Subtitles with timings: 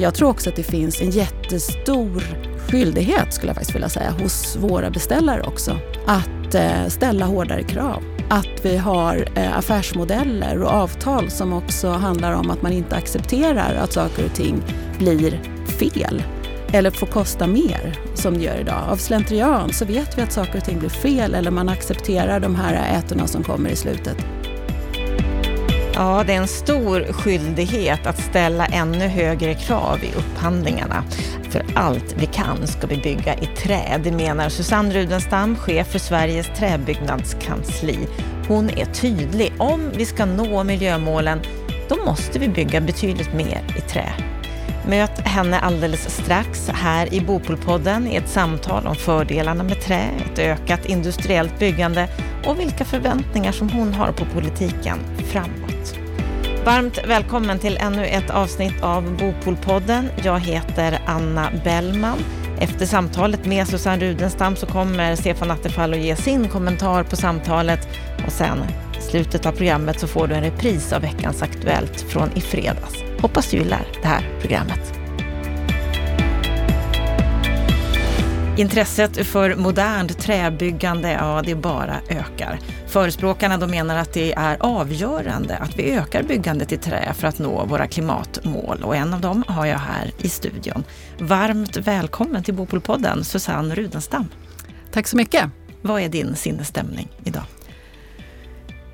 [0.00, 2.22] jag tror också att det finns en jättestor
[2.68, 5.78] skyldighet, skulle jag faktiskt vilja säga, hos våra beställare också.
[6.06, 8.02] Att eh, ställa hårdare krav.
[8.30, 13.74] Att vi har eh, affärsmodeller och avtal som också handlar om att man inte accepterar
[13.74, 14.62] att saker och ting
[14.98, 16.22] blir fel
[16.72, 18.82] eller får kosta mer som det gör idag.
[18.88, 22.54] Av slentrian så vet vi att saker och ting blir fel eller man accepterar de
[22.54, 24.16] här ätorna som kommer i slutet.
[26.00, 31.04] Ja, det är en stor skyldighet att ställa ännu högre krav i upphandlingarna.
[31.50, 35.98] För allt vi kan ska vi bygga i trä, det menar Susanne Rudenstam, chef för
[35.98, 37.98] Sveriges träbyggnadskansli.
[38.48, 39.52] Hon är tydlig.
[39.58, 41.40] Om vi ska nå miljömålen,
[41.88, 44.12] då måste vi bygga betydligt mer i trä.
[44.88, 50.38] Möt henne alldeles strax här i Bopolpodden i ett samtal om fördelarna med trä, ett
[50.38, 52.08] ökat industriellt byggande
[52.46, 55.67] och vilka förväntningar som hon har på politiken framåt.
[56.64, 60.08] Varmt välkommen till ännu ett avsnitt av Bopolpodden.
[60.24, 62.18] Jag heter Anna Bellman.
[62.60, 67.88] Efter samtalet med Susanne Rudenstam så kommer Stefan Attefall att ge sin kommentar på samtalet
[68.26, 68.58] och sen
[68.98, 72.94] i slutet av programmet så får du en repris av veckans Aktuellt från i fredags.
[73.20, 74.97] Hoppas du gillar det här programmet.
[78.58, 82.58] Intresset för modernt träbyggande, ja det bara ökar.
[82.86, 87.38] Förespråkarna de menar att det är avgörande att vi ökar byggandet i trä för att
[87.38, 90.84] nå våra klimatmål och en av dem har jag här i studion.
[91.18, 94.28] Varmt välkommen till Bopolpodden, Susanne Rudenstam.
[94.92, 95.44] Tack så mycket.
[95.82, 97.44] Vad är din sinnesstämning idag?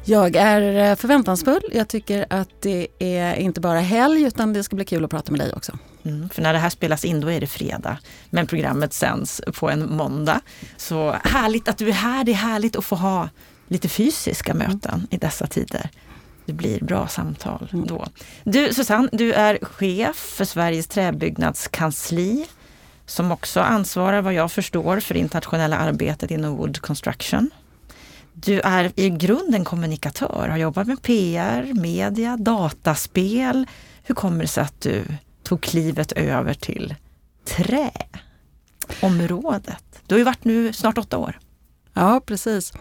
[0.05, 1.63] Jag är eh, förväntansfull.
[1.73, 5.33] Jag tycker att det är inte bara helg utan det ska bli kul att prata
[5.33, 5.79] med dig också.
[6.05, 7.99] Mm, för när det här spelas in då är det fredag,
[8.31, 10.41] men programmet sänds på en måndag.
[10.77, 12.25] Så härligt att du är här.
[12.25, 13.29] Det är härligt att få ha
[13.69, 15.07] lite fysiska möten mm.
[15.11, 15.91] i dessa tider.
[16.47, 17.87] Det blir bra samtal mm.
[17.87, 18.07] då.
[18.45, 22.47] Du Susanne, du är chef för Sveriges träbyggnadskansli
[23.07, 27.51] som också ansvarar vad jag förstår för internationella arbetet inom Wood Construction.
[28.33, 33.67] Du är i grunden kommunikatör, har jobbat med PR, media, dataspel.
[34.03, 35.05] Hur kommer det sig att du
[35.45, 36.95] tog klivet över till
[39.01, 39.85] träområdet?
[40.07, 41.39] Du har ju varit nu snart åtta år.
[41.93, 42.73] Ja, precis.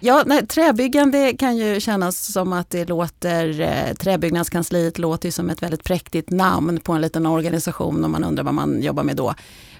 [0.00, 5.62] Ja, nej, träbyggande kan ju kännas som att det låter, eh, träbyggnadskansliet låter som ett
[5.62, 9.34] väldigt präktigt namn på en liten organisation och man undrar vad man jobbar med då.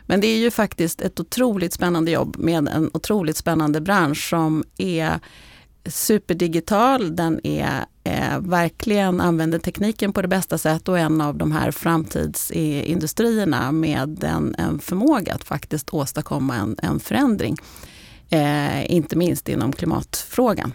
[0.06, 4.65] Men det är ju faktiskt ett otroligt spännande jobb med en otroligt spännande bransch som
[4.78, 5.21] är
[5.87, 11.52] superdigital, den är eh, verkligen använder tekniken på det bästa sätt och en av de
[11.52, 17.56] här framtidsindustrierna med en, en förmåga att faktiskt åstadkomma en, en förändring.
[18.30, 20.72] Eh, inte minst inom klimatfrågan.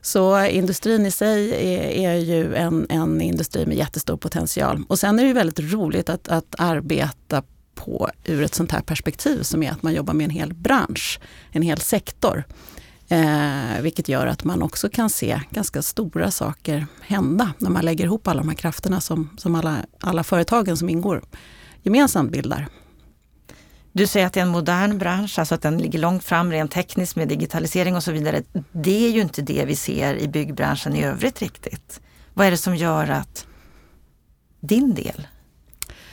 [0.00, 4.84] Så industrin i sig är, är ju en, en, industri med jättestor potential.
[4.88, 7.42] Och sen är det ju väldigt roligt att, att arbeta
[7.74, 11.20] på ur ett sånt här perspektiv som är att man jobbar med en hel bransch,
[11.50, 12.44] en hel sektor.
[13.08, 18.04] Eh, vilket gör att man också kan se ganska stora saker hända när man lägger
[18.04, 21.22] ihop alla de här krafterna som, som alla, alla företagen som ingår
[21.82, 22.68] gemensamt bildar.
[23.92, 26.70] Du säger att det är en modern bransch, alltså att den ligger långt fram rent
[26.70, 28.42] tekniskt med digitalisering och så vidare.
[28.72, 32.00] Det är ju inte det vi ser i byggbranschen i övrigt riktigt.
[32.34, 33.46] Vad är det som gör att
[34.60, 35.26] din del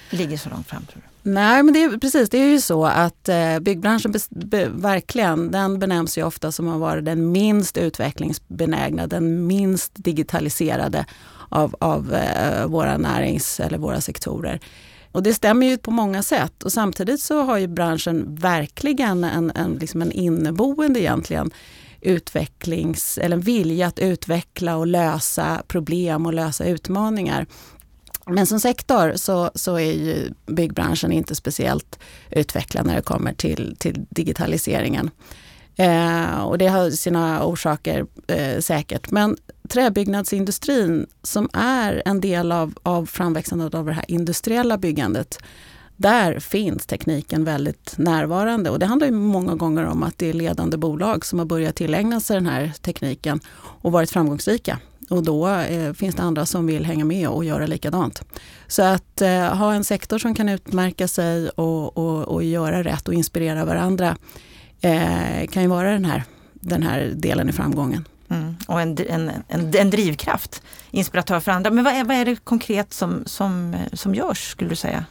[0.09, 1.12] ligger så långt fram tror du?
[1.25, 2.29] Nej, men det är, precis.
[2.29, 6.67] Det är ju så att eh, byggbranschen be, be, verkligen, den benämns ju ofta som
[6.67, 11.05] att vara den minst utvecklingsbenägna, den minst digitaliserade
[11.49, 14.59] av, av eh, våra närings eller våra sektorer.
[15.11, 19.51] Och det stämmer ju på många sätt och samtidigt så har ju branschen verkligen en,
[19.55, 21.51] en, liksom en inneboende egentligen
[22.01, 27.47] utvecklings eller en vilja att utveckla och lösa problem och lösa utmaningar.
[28.25, 33.75] Men som sektor så, så är ju byggbranschen inte speciellt utvecklad när det kommer till,
[33.79, 35.09] till digitaliseringen.
[35.75, 39.11] Eh, och det har sina orsaker eh, säkert.
[39.11, 39.37] Men
[39.69, 45.39] träbyggnadsindustrin som är en del av, av framväxandet av det här industriella byggandet,
[45.95, 48.69] där finns tekniken väldigt närvarande.
[48.69, 51.75] Och det handlar ju många gånger om att det är ledande bolag som har börjat
[51.75, 54.79] tillägna sig den här tekniken och varit framgångsrika.
[55.09, 58.23] Och då eh, finns det andra som vill hänga med och göra likadant.
[58.67, 63.07] Så att eh, ha en sektor som kan utmärka sig och, och, och göra rätt
[63.07, 64.17] och inspirera varandra
[64.81, 66.23] eh, kan ju vara den här,
[66.53, 68.07] den här delen i framgången.
[68.29, 68.55] Mm.
[68.67, 71.71] Och en, en, en, en, drivkraft, inspiratör för andra.
[71.71, 75.05] Men vad är, vad är det konkret som, som, som görs skulle du säga?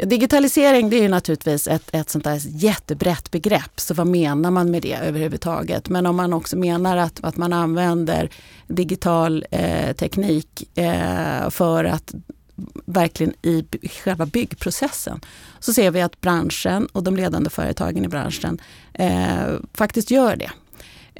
[0.00, 3.80] Ja, digitalisering det är naturligtvis ett, ett sånt där jättebrett begrepp.
[3.80, 5.88] Så vad menar man med det överhuvudtaget?
[5.88, 8.30] Men om man också menar att, att man använder
[8.66, 12.14] digital eh, teknik eh, för att
[12.86, 15.20] verkligen i själva byggprocessen
[15.60, 18.60] så ser vi att branschen och de ledande företagen i branschen
[18.92, 20.50] eh, faktiskt gör det.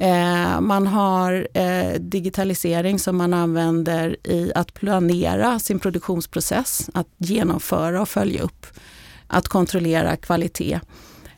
[0.01, 8.01] Eh, man har eh, digitalisering som man använder i att planera sin produktionsprocess, att genomföra
[8.01, 8.65] och följa upp,
[9.27, 10.79] att kontrollera kvalitet.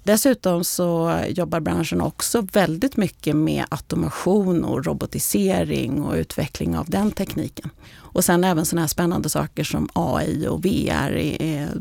[0.04, 7.12] Dessutom så jobbar branschen också väldigt mycket med automation och robotisering och utveckling av den
[7.12, 7.70] tekniken.
[8.14, 11.12] Och sen även sådana här spännande saker som AI och VR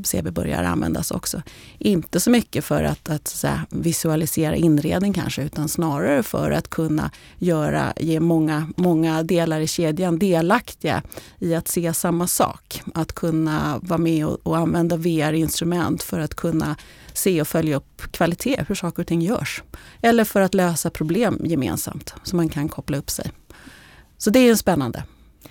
[0.05, 1.43] ser vi börjar användas också.
[1.79, 7.11] Inte så mycket för att, att säga, visualisera inredning kanske, utan snarare för att kunna
[7.39, 11.03] göra, ge många, många delar i kedjan delaktiga
[11.39, 12.83] i att se samma sak.
[12.95, 16.77] Att kunna vara med och, och använda VR-instrument för att kunna
[17.15, 19.63] se och följa upp kvalitet, hur saker och ting görs.
[20.03, 23.31] Eller för att lösa problem gemensamt, så man kan koppla upp sig.
[24.19, 25.05] Så det är spännande.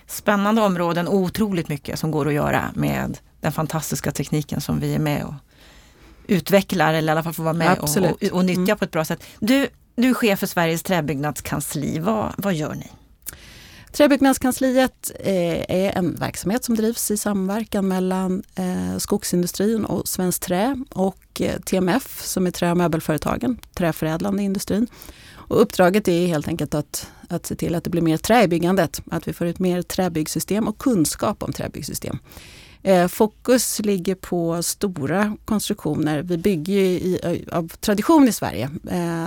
[0.08, 5.00] Spännande områden, otroligt mycket som går att göra med den fantastiska tekniken som vi är
[5.00, 5.34] med och
[6.28, 8.78] utvecklar eller i alla fall får vara med och, och, och, nyttja mm.
[8.78, 9.24] på ett bra sätt.
[9.40, 12.00] Du, du är chef för Sveriges träbyggnadskansli.
[12.00, 12.92] Vad, vad gör ni?
[13.92, 20.76] Träbyggnadskansliet eh, är en verksamhet som drivs i samverkan mellan eh, skogsindustrin och Svenskt Trä
[20.90, 24.88] och eh, TMF som är trä och möbelföretagen, träförädlande industrin.
[25.32, 28.48] Och uppdraget är helt enkelt att, att se till att det blir mer trä i
[28.48, 32.20] byggandet, att vi får ut mer träbyggsystem och kunskap om träbyggsystem.
[33.10, 36.22] fokus ligger på stora konstruktioner.
[36.22, 38.70] Vi bygger i, av tradition i Sverige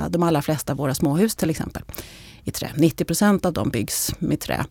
[0.09, 1.83] de allra flesta av våra småhus till exempel
[2.45, 2.71] i trä.
[2.77, 4.65] 90 procent av dem byggs med trä.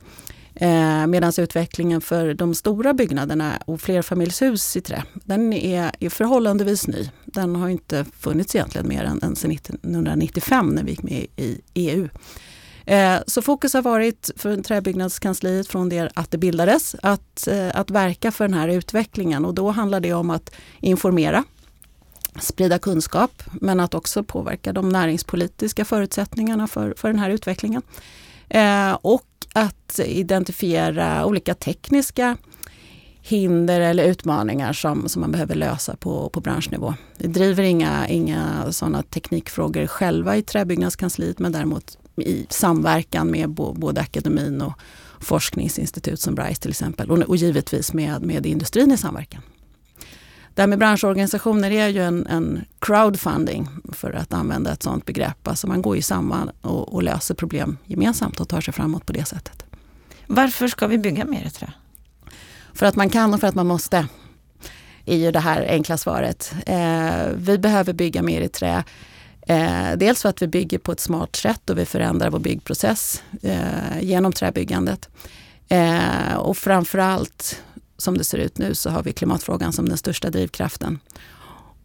[0.56, 6.88] Eh, Medan utvecklingen för de stora byggnaderna och flerfamiljshus i trä, den är, är förhållandevis
[6.88, 7.10] ny.
[7.26, 11.62] Den har inte funnits egentligen mer än, än sedan 1995 när vi gick med i
[11.74, 12.10] EU.
[12.86, 17.92] Eh, så fokus har varit för träbyggnadskansliet från det att det bildades att, eh, att
[17.92, 21.44] verka för den här utvecklingen och då handlar det om att informera
[22.40, 27.82] sprida kunskap men att också påverka de näringspolitiska förutsättningarna för, för den här utvecklingen.
[28.50, 32.38] Eh, och att identifiera olika tekniska
[33.22, 36.94] hinder eller utmaningar som, som man behöver lösa på, på branschnivå.
[37.18, 44.02] Vi driver inga, inga sådana teknikfrågor själva i träbyggnadskansliet men däremot i samverkan med både
[44.02, 44.74] akademin och
[45.20, 49.42] forskningsinstitut som BRICE till exempel och, och givetvis med, med industrin i samverkan.
[50.54, 55.48] Det här med branschorganisationer är ju en, en crowdfunding för att använda ett sådant begrepp.
[55.48, 59.14] Alltså man går ju samman och, och löser problem gemensamt och tar sig framåt på
[59.14, 59.66] det sättet.
[60.28, 61.74] Varför ska vi bygga mer i trä?
[62.74, 64.08] För att man kan och för att man måste.
[65.06, 66.54] är ju det här enkla svaret.
[66.66, 68.84] Eh, vi behöver bygga mer i trä.
[69.48, 73.24] Eh, dels för att vi bygger på ett smart sätt och vi förändrar vår byggprocess
[73.42, 75.10] eh, genom träbyggandet.
[75.70, 77.64] Eh, och framförallt
[78.02, 81.00] som det ser ut nu så har vi klimatfrågan som den största drivkraften.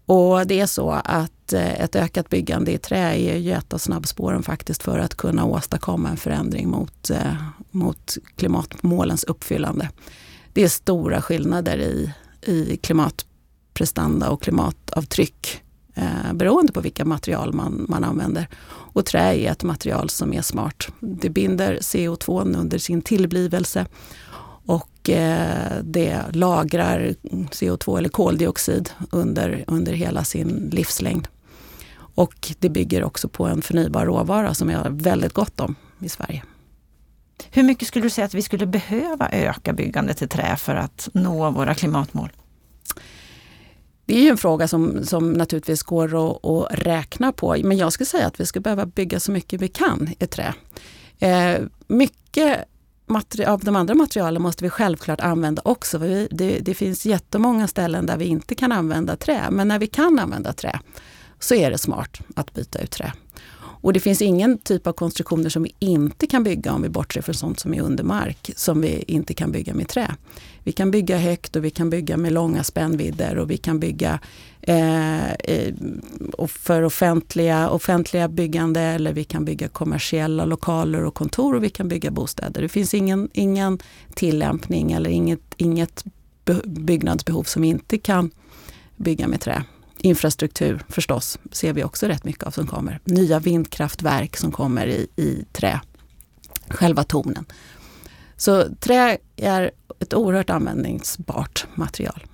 [0.07, 3.79] Och det är så att eh, ett ökat byggande i trä är ju ett av
[3.79, 7.35] snabbspåren faktiskt för att kunna åstadkomma en förändring mot, eh,
[7.71, 9.91] mot klimatmålens uppfyllande.
[10.53, 15.63] Det är stora skillnader i, i klimatprestanda och klimatavtryck
[15.95, 18.49] eh, beroende på vilka material man, man använder.
[18.69, 20.89] Och trä är ett material som är smart.
[21.01, 23.87] Det binder CO2 under sin tillblivelse
[24.67, 31.29] och eh, det lagrar CO2 eller koldioxid under, under hela sin livslängd.
[31.97, 36.09] Och det bygger också på en förnybar råvara som vi har väldigt gott om i
[36.09, 36.43] Sverige.
[37.51, 41.09] Hur mycket skulle du säga att vi skulle behöva öka byggandet i trä för att
[41.13, 42.33] nå våra klimatmål?
[44.07, 47.57] Det är ju en fråga som, som naturligtvis går att, att räkna på.
[47.63, 50.55] Men jag skulle säga att vi ska behöva bygga så mycket vi kan i trä.
[51.19, 52.65] Eh, mycket
[53.47, 55.99] av de andra materialen måste vi självklart använda också.
[55.99, 60.19] Det, det finns jättemånga ställen där vi inte kan använda trä, men när vi kan
[60.19, 60.81] använda trä
[61.39, 63.13] så är det smart att byta ut trä.
[63.81, 67.23] Och det finns ingen typ av konstruktioner som vi inte kan bygga om vi bortser
[67.23, 70.15] från sånt som är under mark, som vi inte kan bygga med trä.
[70.63, 74.19] Vi kan bygga högt och vi kan bygga med långa spännvidder och vi kan bygga
[74.67, 75.75] eh, eh
[76.49, 81.89] för offentliga, offentliga byggande eller vi kan bygga kommersiella lokaler och kontor och vi kan
[81.89, 82.63] bygga bostäder.
[82.63, 83.79] Det finns ingen, ingen
[84.15, 86.05] tillämpning eller inget, inget
[86.65, 88.31] byggnadsbehov som inte kan
[88.97, 89.65] bygga med trä.
[89.99, 93.01] Infrastruktur förstås ser vi också rätt mycket av som kommer.
[93.05, 95.81] Nya vindkraftverk som kommer i, i trä.
[96.69, 97.45] Själva tornen.
[98.37, 99.71] Så trä är
[100.01, 102.27] ett oerhört användningsbart material.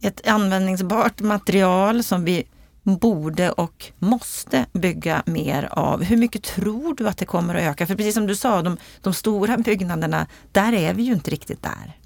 [0.00, 2.46] Ett användningsbart material som vi
[2.82, 6.02] borde och måste bygga mer av.
[6.02, 7.86] Hur mycket tror du att det kommer att öka?
[7.86, 11.62] För precis som du sa, de, de stora byggnaderna, där är vi ju inte riktigt
[11.62, 11.96] där.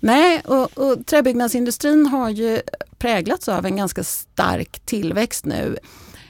[0.00, 2.60] Nej, och, och träbyggnadsindustrin har ju
[2.98, 5.78] präglats av en ganska stark tillväxt nu.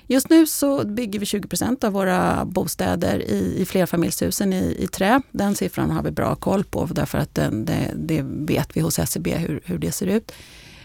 [0.07, 5.23] Just nu så bygger vi 20% av våra bostäder i, i flerfamiljshusen i, i trä.
[5.31, 8.99] Den siffran har vi bra koll på därför att den, det, det vet vi hos
[8.99, 10.33] SCB hur, hur det ser ut.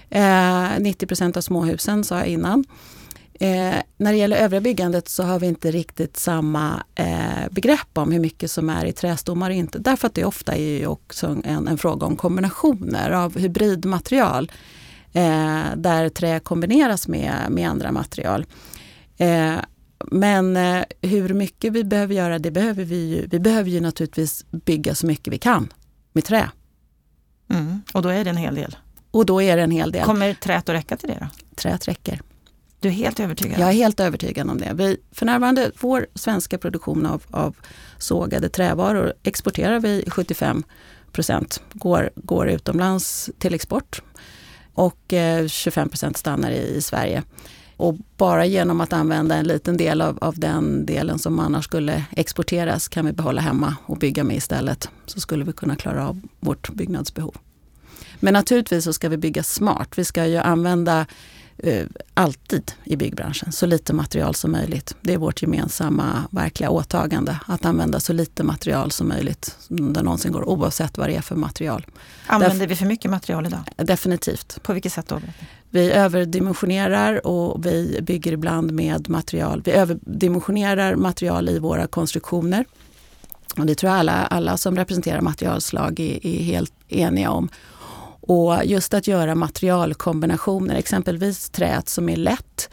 [0.09, 2.65] Eh, 90% av småhusen sa jag innan.
[3.39, 8.11] Eh, när det gäller övriga byggandet så har vi inte riktigt samma eh, begrepp om
[8.11, 9.79] hur mycket som är i trästommar och inte.
[9.79, 14.51] Därför att det ofta är också en, en fråga om kombinationer av hybridmaterial
[15.13, 18.45] eh, där trä kombineras med, med andra material.
[19.17, 19.55] Eh,
[20.11, 23.27] men eh, hur mycket vi behöver göra, det behöver vi ju.
[23.27, 25.73] Vi behöver ju naturligtvis bygga så mycket vi kan
[26.13, 26.49] med trä.
[27.49, 28.75] Mm, och då är det en hel del?
[29.17, 30.03] Och då är det en hel del.
[30.05, 31.27] Kommer träet att räcka till det då?
[31.55, 32.21] Träet räcker.
[32.79, 33.59] Du är helt övertygad?
[33.59, 34.71] Jag är helt övertygad om det.
[34.73, 37.55] Vi, för närvarande, vår svenska produktion av, av
[37.97, 40.63] sågade trävaror exporterar vi 75
[41.11, 41.61] procent.
[41.73, 44.01] Går, går utomlands till export
[44.73, 47.23] och eh, 25 procent stannar i, i Sverige.
[47.77, 52.05] Och bara genom att använda en liten del av, av den delen som annars skulle
[52.11, 54.89] exporteras kan vi behålla hemma och bygga med istället.
[55.05, 57.35] Så skulle vi kunna klara av vårt byggnadsbehov.
[58.19, 59.89] Men naturligtvis så ska vi bygga smart.
[59.95, 61.05] Vi ska ju använda
[61.57, 64.95] eh, alltid i byggbranschen så lite material som möjligt.
[65.01, 70.31] Det är vårt gemensamma verkliga åtagande att använda så lite material som möjligt det någonsin
[70.31, 71.85] går oavsett vad det är för material.
[72.27, 73.59] Använder Därf vi för mycket material idag?
[73.75, 74.63] Definitivt.
[74.63, 75.21] På vilket sätt då?
[75.69, 79.61] Vi överdimensionerar och vi bygger ibland med material.
[79.65, 82.65] Vi överdimensionerar material i våra konstruktioner.
[83.57, 87.49] Och det tror jag alla, alla som representerar materialslag är, är helt eniga om.
[88.27, 92.69] Och just att göra materialkombinationer, exempelvis träet som är lätt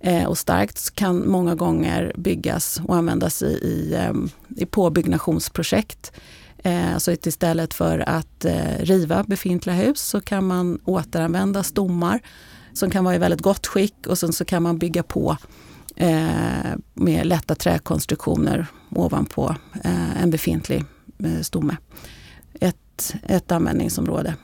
[0.00, 6.12] eh, och starkt kan många gånger byggas och användas i, i, ehm, i påbyggnationsprojekt.
[6.58, 12.20] Eh, så istället för att eh, riva befintliga hus så kan man återanvända stommar
[12.72, 15.36] som kan vara i väldigt gott skick och sen så kan man bygga på
[16.94, 19.56] med lätta träkonstruktioner ovanpå
[20.22, 20.84] en befintlig
[21.42, 21.76] stomme.
[22.60, 24.34] Ett, ett användningsområde.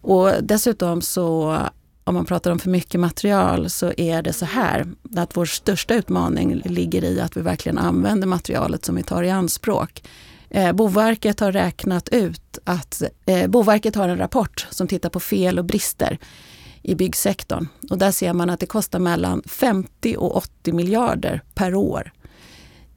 [0.00, 1.58] Och dessutom så
[2.04, 5.94] om man pratar om för mycket material så är det så här att vår största
[5.94, 10.02] utmaning ligger i att vi verkligen använder materialet som vi tar i anspråk.
[10.50, 15.58] Eh, Boverket har räknat ut att eh, Boverket har en rapport som tittar på fel
[15.58, 16.18] och brister
[16.82, 17.68] i byggsektorn.
[17.90, 22.12] Och där ser man att det kostar mellan 50 och 80 miljarder per år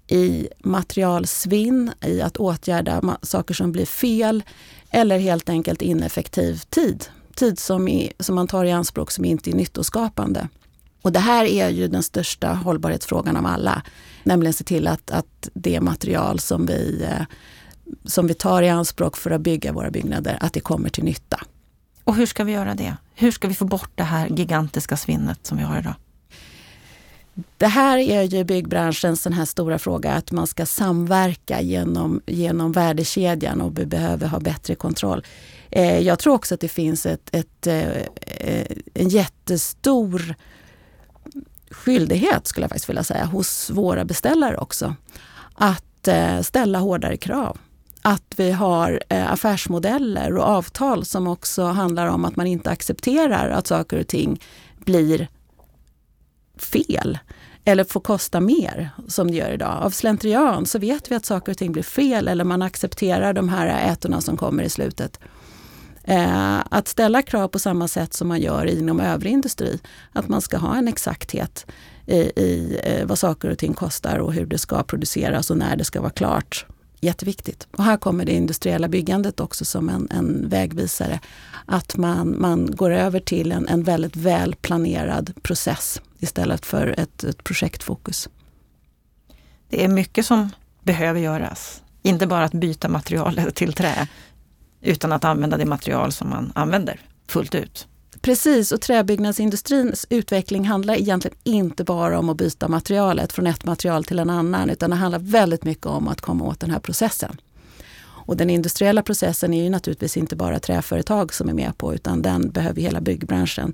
[0.07, 4.43] i materialsvinn, i att åtgärda saker som blir fel
[4.93, 7.05] eller helt enkelt ineffektiv tid.
[7.35, 10.47] Tid som, är, som man tar i anspråk som inte är nyttoskapande.
[11.01, 13.83] Och det här är ju den största hållbarhetsfrågan av alla.
[14.23, 17.25] Nämligen se till att, att det material som vi, eh,
[18.05, 21.39] som vi tar i anspråk för att bygga våra byggnader, att det kommer till nytta.
[22.03, 22.97] Och hur ska vi göra det?
[23.13, 25.95] Hur ska vi få bort det här gigantiska svinnet som vi har idag?
[27.57, 32.71] Det här är ju byggbranschens den här stora fråga att man ska samverka genom, genom
[32.71, 35.25] värdekedjan och vi behöver ha bättre kontroll.
[35.69, 40.35] Eh, jag tror också att det finns ett, ett, eh, en jättestor
[41.69, 44.95] skyldighet, skulle jag faktiskt vilja säga, hos våra beställare också.
[45.53, 47.57] Att eh, ställa hårdare krav.
[48.01, 53.49] Att vi har eh, affärsmodeller och avtal som också handlar om att man inte accepterar
[53.49, 54.41] att saker och ting
[54.85, 55.27] blir
[56.63, 57.19] fel
[57.65, 59.79] eller får kosta mer som det gör idag.
[59.81, 63.49] Av slentrian så vet vi att saker och ting blir fel eller man accepterar de
[63.49, 65.19] här ätorna som kommer i slutet.
[66.03, 69.79] Eh, att ställa krav på samma sätt som man gör inom övrig industri,
[70.13, 71.65] att man ska ha en exakthet
[72.05, 75.75] i, i eh, vad saker och ting kostar och hur det ska produceras och när
[75.75, 76.65] det ska vara klart.
[76.99, 77.67] Jätteviktigt.
[77.71, 81.19] Och här kommer det industriella byggandet också som en, en vägvisare.
[81.65, 87.43] Att man, man går över till en, en väldigt välplanerad process istället för ett, ett
[87.43, 88.29] projektfokus.
[89.69, 90.49] Det är mycket som
[90.83, 91.81] behöver göras.
[92.01, 94.07] Inte bara att byta material till trä,
[94.81, 97.87] utan att använda det material som man använder fullt ut.
[98.21, 104.03] Precis, och träbyggnadsindustrins utveckling handlar egentligen inte bara om att byta materialet från ett material
[104.03, 107.37] till en annan, utan det handlar väldigt mycket om att komma åt den här processen.
[108.25, 112.21] Och den industriella processen är ju naturligtvis inte bara träföretag som är med på, utan
[112.21, 113.73] den behöver hela byggbranschen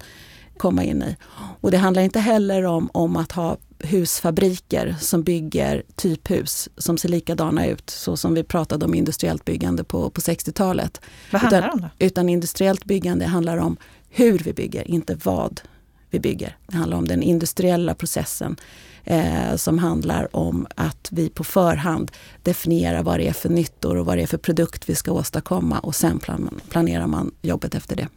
[0.58, 1.16] komma in i.
[1.62, 7.10] Och det handlar inte heller om, om att ha husfabriker som bygger typhus som ser
[7.10, 11.02] likadana ut, så som vi pratade om industriellt byggande på, på 60-talet.
[11.32, 12.06] Vad handlar det om då?
[12.06, 13.78] Utan industriellt byggande handlar om
[14.10, 15.62] hur vi bygger, inte vad
[16.10, 16.58] vi bygger.
[16.68, 18.56] Det handlar om den industriella processen
[19.04, 22.12] eh, som handlar om att vi på förhand
[22.44, 25.80] definierar vad det är för nyttor och vad det är för produkt vi ska åstadkomma
[25.80, 28.08] och sen plan planerar man jobbet efter det.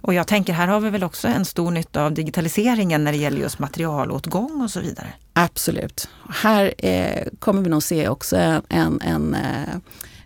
[0.00, 3.18] Och jag tänker, här har vi väl också en stor nytta av digitaliseringen när det
[3.18, 5.12] gäller just materialåtgång och så vidare?
[5.32, 6.08] Absolut.
[6.28, 8.36] Här eh, kommer vi nog se också
[8.68, 9.74] en, en, eh,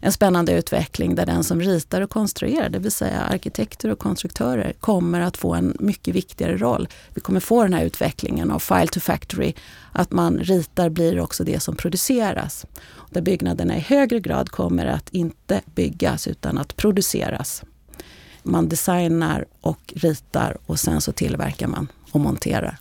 [0.01, 4.73] en spännande utveckling där den som ritar och konstruerar, det vill säga arkitekter och konstruktörer,
[4.81, 6.89] kommer att få en mycket viktigare roll.
[7.15, 9.55] Vi kommer få den här utvecklingen av file to factory,
[9.93, 12.67] att man ritar blir också det som produceras.
[13.11, 17.63] Där byggnaderna i högre grad kommer att inte byggas utan att produceras.
[18.43, 22.79] Man designar och ritar och sen så tillverkar man och monterar.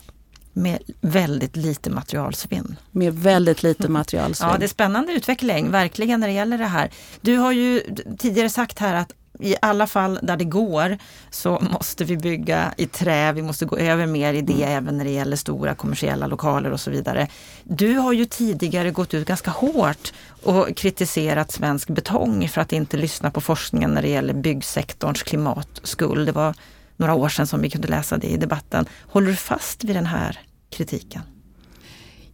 [0.58, 2.76] Med väldigt lite materialsvinn.
[2.92, 4.50] Med väldigt lite materialsvinn.
[4.50, 6.92] Ja, det är spännande utveckling, verkligen när det gäller det här.
[7.22, 7.82] Du har ju
[8.18, 10.98] tidigare sagt här att i alla fall där det går
[11.30, 14.78] så måste vi bygga i trä, vi måste gå över mer i det mm.
[14.78, 17.28] även när det gäller stora kommersiella lokaler och så vidare.
[17.64, 22.98] Du har ju tidigare gått ut ganska hårt och kritiserat svensk betong för att inte
[22.98, 26.26] lyssna på forskningen när det gäller byggsektorns klimatskuld.
[26.26, 26.56] Det var
[26.98, 28.86] några år sedan som vi kunde läsa det i debatten.
[29.02, 30.40] Håller du fast vid den här
[30.70, 31.22] kritiken?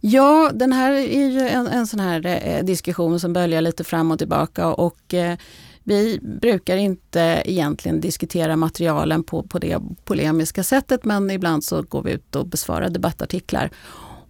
[0.00, 4.10] Ja, den här är ju en, en sån här eh, diskussion som böljar lite fram
[4.10, 5.36] och tillbaka och eh,
[5.84, 12.02] vi brukar inte egentligen diskutera materialen på, på det polemiska sättet men ibland så går
[12.02, 13.70] vi ut och besvarar debattartiklar.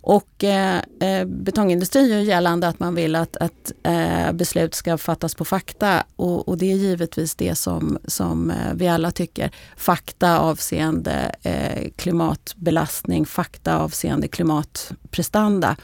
[0.06, 5.34] Och eh, eh, betongindustrin gör gällande att man vill att, att eh, beslut ska fattas
[5.34, 9.50] på fakta och, och, det är givetvis det som, som eh, vi alla tycker.
[9.76, 15.76] Fakta avseende eh, klimatbelastning, fakta avseende klimatprestanda.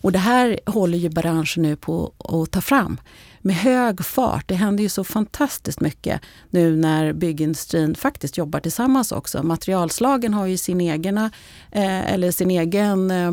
[0.00, 3.00] Och det här håller ju branschen nu på att ta fram
[3.40, 4.48] med hög fart.
[4.48, 9.42] Det händer ju så fantastiskt mycket nu när byggindustrin faktiskt jobbar tillsammans också.
[9.42, 11.30] Materialslagen har ju sin egna,
[11.72, 13.32] eh, eller sin egen eh,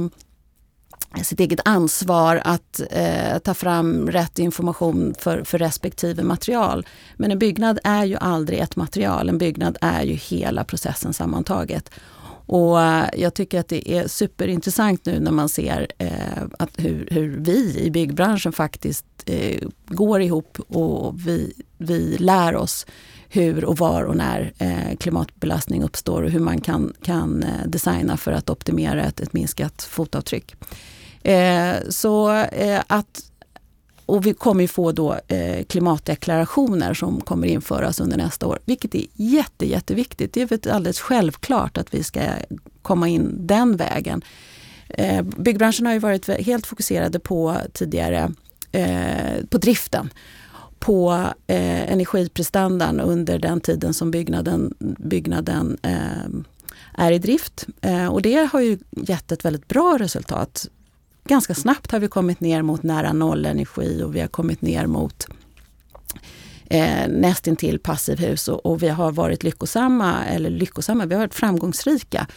[1.21, 6.85] sitt eget ansvar att eh, ta fram rätt information för, för respektive material.
[7.17, 11.89] Men en byggnad är ju aldrig ett material, en byggnad är ju hela processen sammantaget.
[12.45, 17.07] Och eh, jag tycker att det är superintressant nu när man ser eh, att hur,
[17.11, 22.85] hur, vi i byggbranschen faktiskt eh, går ihop och vi, vi lär oss
[23.29, 28.17] hur och var och när eh, klimatbelastning uppstår och hur man kan, kan eh, designa
[28.17, 30.55] för att optimera ett, ett minskat fotavtryck.
[31.23, 33.29] Eh, så eh, att
[34.05, 38.95] och vi kommer ju få då eh, klimatdeklarationer som kommer införas under nästa år, vilket
[38.95, 40.33] är jätte, jätteviktigt.
[40.33, 42.21] Det är väl alldeles självklart att vi ska
[42.81, 44.21] komma in den vägen.
[44.89, 48.31] Eh, byggbranschen har ju varit helt fokuserade på tidigare
[48.71, 50.09] eh, på driften
[50.79, 51.13] på
[51.47, 56.29] eh, energiprestandan under den tiden som byggnaden, byggnaden eh,
[56.93, 57.67] är i drift.
[57.81, 60.67] Eh, och det har ju gett ett väldigt bra resultat
[61.23, 64.87] ganska snabbt har vi kommit ner mot nära noll energi och vi har kommit ner
[64.87, 65.27] mot
[66.69, 72.27] eh, nästintill passivhus och, och vi har varit lyckosamma, eller lyckosamma, vi har varit framgångsrika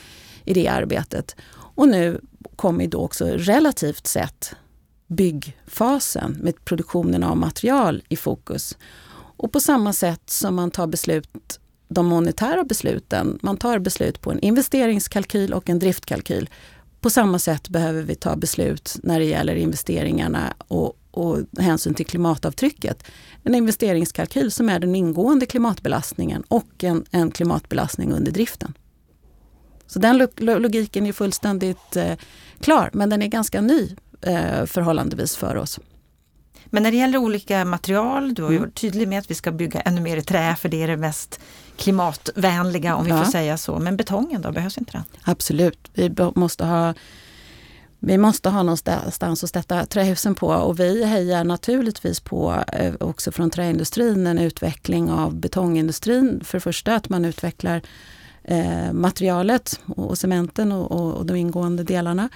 [0.44, 1.37] i det arbetet.
[1.53, 2.20] Och nu
[2.57, 4.55] kommer då också relativt sett
[5.07, 8.77] byggfasen med produktionen av material i fokus.
[9.37, 14.31] Och på samma sätt som man tar beslut, de monetära besluten, man tar beslut på
[14.31, 16.51] en investeringskalkyl och en driftkalkyl
[17.07, 22.07] på samma sätt behöver vi ta beslut när det gäller investeringarna och, och hänsyn till
[22.07, 23.05] klimatavtrycket.
[23.42, 28.75] En investeringskalkyl som är den ingående klimatbelastningen och en, en klimatbelastning under driften.
[29.87, 32.14] Så den logiken är fullständigt eh,
[32.61, 35.81] klar, men den är ganska ny eh, förhållandevis för oss.
[36.66, 38.69] Men när det gäller olika material, du har ju mm.
[38.69, 40.97] varit tydlig med att vi ska bygga ännu mer i trä för det är det
[40.97, 41.40] mest
[41.79, 43.25] klimatvänliga om vi ja.
[43.25, 43.79] får säga så.
[43.79, 45.05] Men betongen då, behövs inte den?
[45.25, 46.95] Absolut, vi måste ha
[47.99, 53.33] vi måste ha någonstans att sätta trähusen på och vi hejar naturligtvis på eh, också
[53.33, 56.41] från träindustrin en utveckling av betongindustrin.
[56.45, 57.83] För det första att man utvecklar
[58.45, 62.29] eh, materialet och cementen och, och, och de ingående delarna.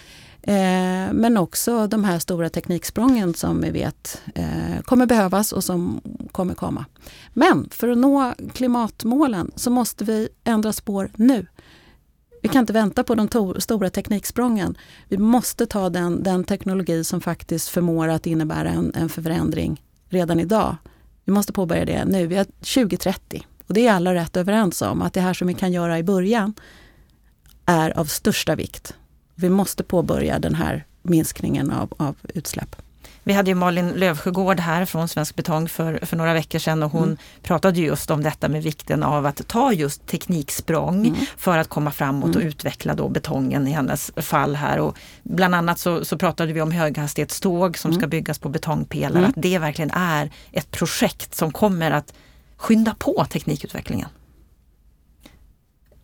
[0.43, 6.01] Eh, men också de här stora tekniksprången som vi vet eh, kommer behövas och som
[6.33, 6.85] kommer komma.
[7.33, 11.47] Men för att nå klimatmålen så måste vi ändra spår nu.
[12.43, 14.79] Vi kan inte vänta på de stora tekniksprången.
[15.09, 20.41] Vi måste ta den, den teknologi som faktiskt förmår att innebära en, en förändring redan
[20.41, 20.77] idag.
[21.25, 22.27] Vi måste påbörja det nu.
[22.27, 25.55] Vi har 2030 och det är alla rätt överens om att det här som vi
[25.55, 26.55] kan göra i början
[27.67, 28.95] är av största vikt.
[29.41, 32.77] Vi måste påbörja den här minskningen av, av utsläpp.
[33.23, 36.93] Vi hade ju Malin Lövsjögård här från Svensk Betong för, för några veckor sedan och
[36.93, 37.17] hon mm.
[37.43, 41.21] pratade just om detta med vikten av att ta just tekniksprång mm.
[41.37, 42.37] för att komma framåt mm.
[42.37, 44.79] och utveckla då betongen i hennes fall här.
[44.79, 48.11] Och bland annat så, så pratade vi om höghastighetståg som ska mm.
[48.11, 49.19] byggas på betongpelare.
[49.19, 49.31] Mm.
[49.31, 52.15] Att det verkligen är ett projekt som kommer att
[52.57, 54.09] skynda på teknikutvecklingen.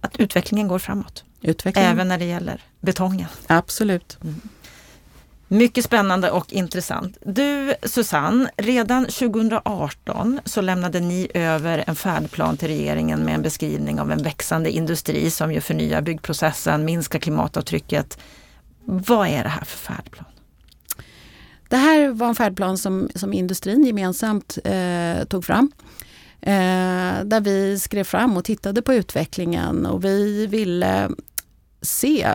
[0.01, 1.25] Att utvecklingen går framåt.
[1.47, 1.91] Utvecklingen.
[1.91, 3.29] Även när det gäller betongen.
[3.47, 4.19] Absolut.
[4.23, 4.41] Mm.
[5.49, 7.19] Mycket spännande och intressant.
[7.25, 14.01] Du Susanne, redan 2018 så lämnade ni över en färdplan till regeringen med en beskrivning
[14.01, 18.19] av en växande industri som ju förnyar byggprocessen, minskar klimatavtrycket.
[18.85, 20.27] Vad är det här för färdplan?
[21.69, 25.73] Det här var en färdplan som, som industrin gemensamt eh, tog fram.
[26.41, 31.11] Eh, där vi skrev fram och tittade på utvecklingen och vi ville
[31.87, 32.29] se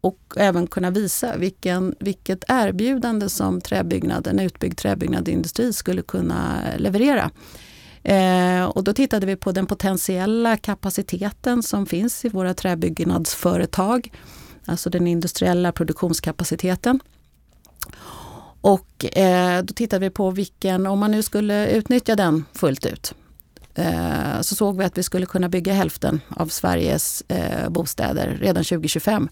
[0.00, 7.30] och även kunna visa vilken, vilket erbjudande som träbyggnad, en utbyggd träbyggnadsindustri skulle kunna leverera.
[8.02, 14.12] Eh, och då tittade vi på den potentiella kapaciteten som finns i våra träbyggnadsföretag,
[14.66, 17.00] alltså den industriella produktionskapaciteten.
[18.60, 23.14] Och eh, då tittade vi på vilken, om man nu skulle utnyttja den fullt ut,
[23.74, 28.64] Eh, så såg vi att vi skulle kunna bygga hälften av Sveriges eh, bostäder redan
[28.64, 29.28] 2025.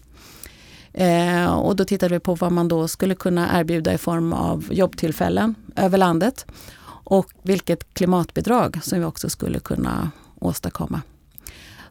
[0.93, 4.67] Eh, och då tittade vi på vad man då skulle kunna erbjuda i form av
[4.71, 6.45] jobbtillfällen över landet
[7.03, 11.01] och vilket klimatbidrag som vi också skulle kunna åstadkomma.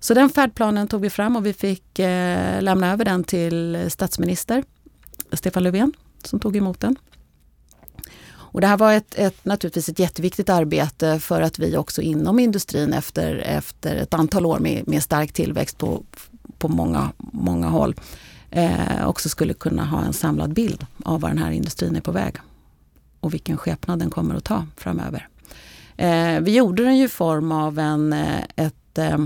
[0.01, 4.65] Så den färdplanen tog vi fram och vi fick eh, lämna över den till statsminister
[5.33, 5.93] Stefan Löfven
[6.25, 6.97] som tog emot den.
[8.53, 12.39] Och det här var ett, ett, naturligtvis ett jätteviktigt arbete för att vi också inom
[12.39, 16.03] industrin efter, efter ett antal år med, med stark tillväxt på,
[16.59, 17.95] på många, många håll
[18.51, 22.13] eh, också skulle kunna ha en samlad bild av var den här industrin är på
[22.13, 22.37] väg
[23.21, 25.29] och vilken skepnad den kommer att ta framöver.
[25.97, 29.19] Eh, vi gjorde den ju i form av en, eh, ett, eh,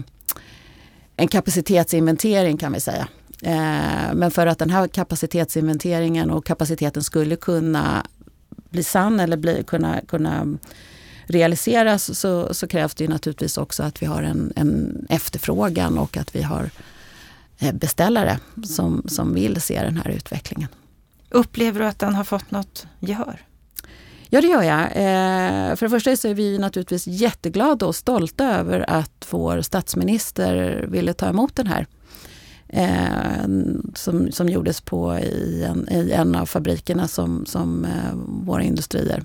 [1.17, 3.09] en kapacitetsinventering kan vi säga.
[3.43, 8.07] Eh, men för att den här kapacitetsinventeringen och kapaciteten skulle kunna
[8.75, 10.59] bli sann eller bli, kunna, kunna
[11.27, 16.37] realiseras så, så, krävs det naturligtvis också att vi har en, en efterfrågan och att
[16.37, 16.71] vi har
[17.59, 20.69] Eh, beställare som, som vill se den här utvecklingen.
[21.31, 23.41] Upplever du att den har fått något gehör?
[24.29, 24.81] Ja, det gör jag.
[24.81, 30.85] Eh, för det första så är vi naturligtvis jätteglada och stolta över att vår statsminister
[30.89, 31.87] ville ta emot den här.
[32.69, 33.45] Eh,
[33.95, 39.25] som, som gjordes på i en, i en av fabrikerna som, som eh, våra industrier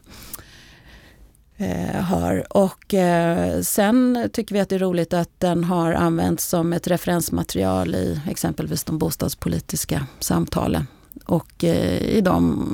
[1.57, 2.57] eh, har.
[2.57, 6.87] Och eh, sen tycker vi att det är roligt att den har använts som ett
[6.87, 10.87] referensmaterial i exempelvis de bostadspolitiska samtalen.
[11.25, 12.65] Och eh, i de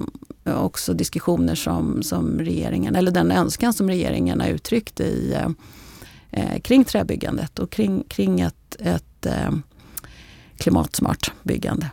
[0.45, 5.37] också diskussioner som, som regeringen, eller den önskan som regeringen har uttryckt i,
[6.31, 9.51] eh, kring träbyggandet och kring, kring ett, ett eh,
[10.57, 11.89] klimatsmart byggande.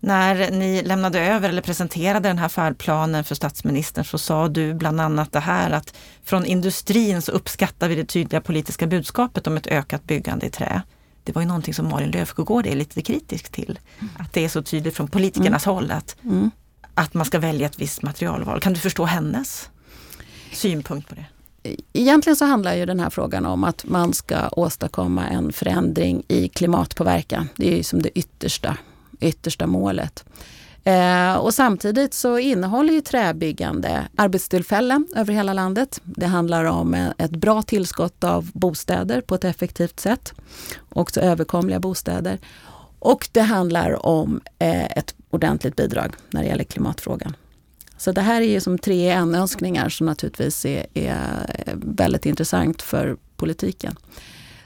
[0.00, 5.00] När ni lämnade över eller presenterade den här färdplanen för statsministern så sa du bland
[5.00, 9.66] annat det här att från industrin så uppskattar vi det tydliga politiska budskapet om ett
[9.66, 10.82] ökat byggande i trä.
[11.24, 13.78] Det var ju någonting som Malin Löfsjögård är lite kritisk till.
[13.98, 14.12] Mm.
[14.18, 15.74] Att det är så tydligt från politikernas mm.
[15.74, 16.50] håll att, mm.
[16.94, 18.60] att man ska välja ett visst materialval.
[18.60, 19.70] Kan du förstå hennes
[20.52, 21.26] synpunkt på det?
[21.92, 26.48] Egentligen så handlar ju den här frågan om att man ska åstadkomma en förändring i
[26.48, 27.48] klimatpåverkan.
[27.56, 28.76] Det är ju som det yttersta
[29.22, 30.24] yttersta målet.
[30.84, 36.00] Eh, och samtidigt så innehåller ju träbyggande arbetstillfällen över hela landet.
[36.04, 40.34] Det handlar om ett bra tillskott av bostäder på ett effektivt sätt.
[40.88, 42.38] Också överkomliga bostäder.
[42.98, 47.36] Och det handlar om eh, ett ordentligt bidrag när det gäller klimatfrågan.
[48.02, 53.16] Så det här är ju som tre en-önskningar som naturligtvis är, är väldigt intressant för
[53.36, 53.96] politiken.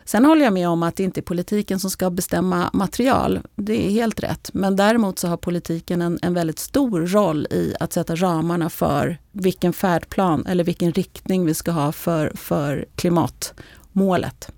[0.05, 3.41] Sen håller jag med om att det inte är politiken som ska bestämma material.
[3.57, 4.51] Det är helt rätt.
[4.53, 9.19] Men däremot så har politiken en, en väldigt stor roll i att sätta ramarna för
[9.33, 14.53] vilken färdplan eller vilken riktning vi ska ha för, för klimatmålet.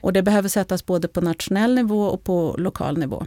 [0.00, 3.26] Och det behöver sättas både på nationell nivå och på lokal nivå.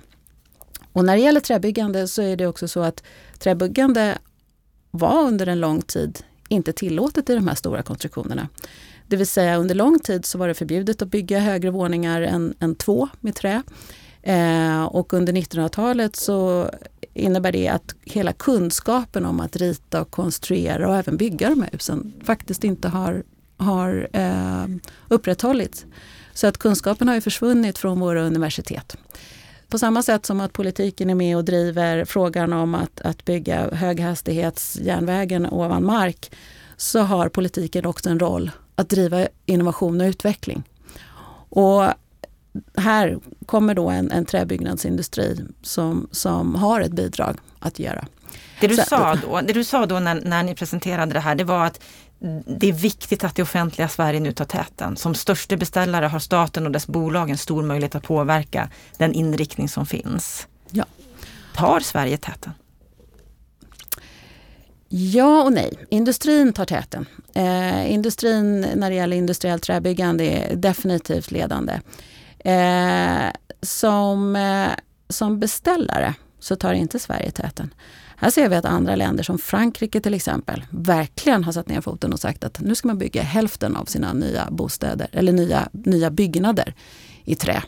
[0.93, 3.03] Och när det gäller träbyggande så är det också så att
[3.39, 4.17] träbyggande
[4.91, 8.47] var under en lång tid inte tillåtet i de här stora konstruktionerna.
[9.07, 12.53] Det vill säga under lång tid så var det förbjudet att bygga högre våningar än,
[12.59, 13.61] än två med trä.
[14.21, 16.69] Eh, och under 1900-talet så
[17.13, 21.69] innebär det att hela kunskapen om att rita och konstruera och även bygga de här
[21.71, 23.23] husen faktiskt inte har,
[23.57, 24.65] har eh,
[25.07, 25.85] upprätthållits.
[26.33, 28.97] Så att kunskapen har ju försvunnit från våra universitet
[29.71, 33.75] på samma sätt som att politiken är med och driver frågan om att, att bygga
[33.75, 36.31] höghastighetsjärnvägen ovan mark
[36.77, 40.63] så har politiken också en roll att driva innovation och utveckling.
[41.49, 41.83] Och
[42.77, 48.05] här kommer då en, en träbyggnadsindustri som, som har ett bidrag att göra.
[48.61, 51.43] Det du, sa då, det du sa då när, när ni presenterade det här, det
[51.43, 51.79] var att
[52.45, 54.97] det är viktigt att det offentliga Sverige nu tar täten.
[54.97, 59.69] Som största beställare har staten och dess bolag en stor möjlighet att påverka den inriktning
[59.69, 60.47] som finns.
[60.71, 60.85] Ja.
[61.55, 62.53] Tar Sverige täten?
[64.89, 65.73] Ja och nej.
[65.89, 67.05] Industrin tar täten.
[67.33, 71.79] Eh, industrin när det gäller industriellt träbyggande är definitivt ledande.
[72.39, 73.31] Eh,
[73.61, 74.71] som, eh,
[75.09, 77.73] som beställare så tar inte Sverige täten.
[78.21, 82.13] Här ser vi att andra länder som Frankrike till exempel verkligen har satt ner foten
[82.13, 86.09] och sagt att nu ska man bygga hälften av sina nya bostäder eller nya, nya
[86.09, 86.73] byggnader
[87.23, 87.63] i trä.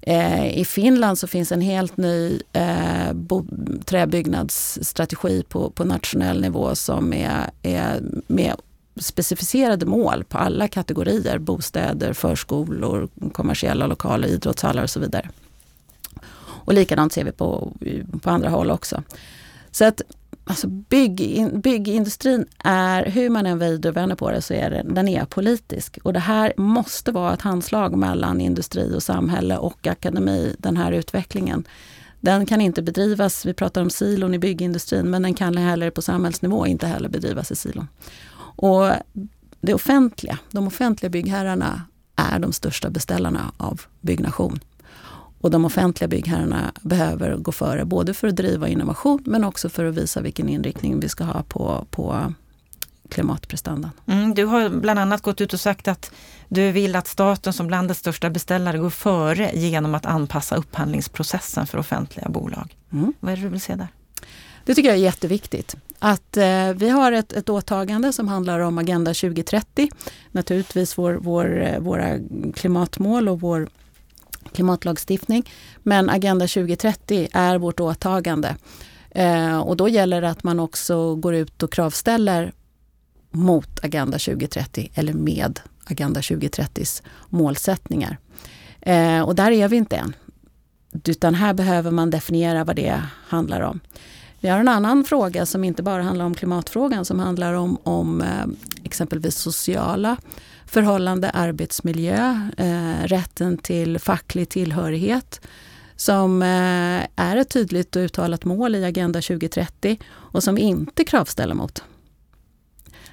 [0.00, 3.46] Eh, I Finland så finns en helt ny eh, bo,
[3.84, 8.54] träbyggnadsstrategi på, på nationell nivå som är, är med
[8.96, 11.38] specificerade mål på alla kategorier.
[11.38, 15.28] Bostäder, förskolor, kommersiella lokaler, idrottshallar och så vidare.
[16.40, 17.72] Och likadant ser vi på,
[18.22, 19.02] på andra håll också.
[19.72, 20.02] Så att
[20.44, 24.82] alltså bygg, byggindustrin är, hur man än vrider och vänder på det, så är det,
[24.88, 25.98] den är politisk.
[26.02, 30.92] Och det här måste vara ett handslag mellan industri och samhälle och akademi, den här
[30.92, 31.64] utvecklingen.
[32.20, 36.02] Den kan inte bedrivas, vi pratar om silon i byggindustrin, men den kan heller på
[36.02, 37.88] samhällsnivå inte heller bedrivas i silon.
[38.56, 38.90] Och
[39.60, 41.82] det offentliga, de offentliga byggherrarna
[42.16, 44.60] är de största beställarna av byggnation.
[45.42, 49.84] Och de offentliga byggherrarna behöver gå före, både för att driva innovation men också för
[49.84, 52.34] att visa vilken inriktning vi ska ha på, på
[53.08, 53.90] klimatprestandan.
[54.06, 56.12] Mm, du har bland annat gått ut och sagt att
[56.48, 61.78] du vill att staten som landets största beställare går före genom att anpassa upphandlingsprocessen för
[61.78, 62.76] offentliga bolag.
[62.92, 63.12] Mm.
[63.20, 63.88] Vad är det du vill se där?
[64.64, 65.76] Det tycker jag är jätteviktigt.
[65.98, 69.88] Att eh, vi har ett, ett åtagande som handlar om Agenda 2030.
[70.30, 72.18] Naturligtvis vår, vår, eh, våra
[72.54, 73.68] klimatmål och vår
[74.52, 75.50] klimatlagstiftning.
[75.82, 78.56] Men Agenda 2030 är vårt åtagande.
[79.10, 82.52] Eh, och då gäller det att man också går ut och kravställer
[83.30, 88.18] mot Agenda 2030 eller med Agenda 2030s målsättningar.
[88.80, 90.14] Eh, och där är vi inte än.
[91.04, 93.80] Utan här behöver man definiera vad det handlar om.
[94.40, 98.22] Vi har en annan fråga som inte bara handlar om klimatfrågan som handlar om, om
[98.22, 98.46] eh,
[98.84, 100.16] exempelvis sociala
[100.72, 105.40] förhållande, arbetsmiljö, eh, rätten till facklig tillhörighet
[105.96, 111.54] som eh, är ett tydligt och uttalat mål i Agenda 2030 och som inte kravställer
[111.54, 111.84] mot.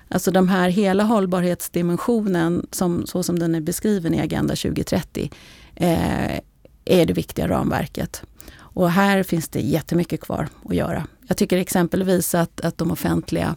[0.08, 5.32] Alltså de här hela hållbarhetsdimensionen som, så som den är beskriven i Agenda 2030
[5.76, 6.40] eh,
[6.86, 8.24] är det viktiga ramverket.
[8.56, 11.08] Och här finns det jättemycket kvar att göra.
[11.28, 13.56] Jag tycker exempelvis att, att de offentliga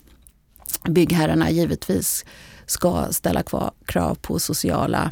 [0.88, 2.24] byggherrarna givetvis
[2.72, 3.42] ska ställa
[3.86, 5.10] krav på sociala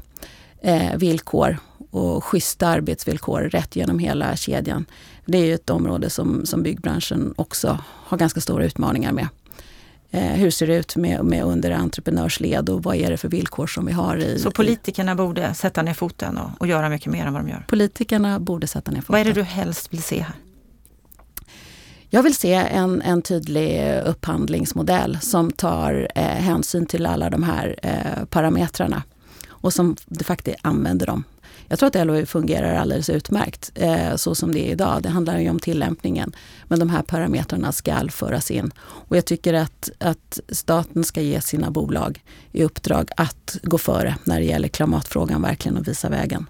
[0.62, 1.57] eh, villkor
[1.90, 4.87] och schyssta arbetsvillkor rätt genom hela kedjan.
[5.27, 9.29] Det är ett område som, som byggbranschen också har ganska stora utmaningar med.
[10.11, 13.87] Eh, hur ser det ut med, med underentreprenörsled och vad är det för villkor som
[13.87, 14.38] vi har i...
[14.38, 17.64] Så politikerna borde sätta ner foten och, och göra mycket mer än vad de gör?
[17.68, 19.12] Politikerna borde sätta ner foten.
[19.12, 20.35] Vad är det du helst vill se här?
[22.12, 27.42] Jag vill se en, en tydlig eh, upphandlingsmodell som tar eh, hänsyn till alla de
[27.42, 29.03] här eh, parametrarna
[29.49, 31.25] och som de facto använder dem.
[31.68, 35.03] Jag tror att LOU fungerar alldeles utmärkt eh, så som det är idag.
[35.03, 36.33] Det handlar ju om tillämpningen.
[36.64, 38.70] Men de här parametrarna ska föras in.
[38.81, 44.16] Och jag tycker att, att staten ska ge sina bolag i uppdrag att gå före
[44.25, 46.46] när det gäller klimatfrågan verkligen och visa vägen.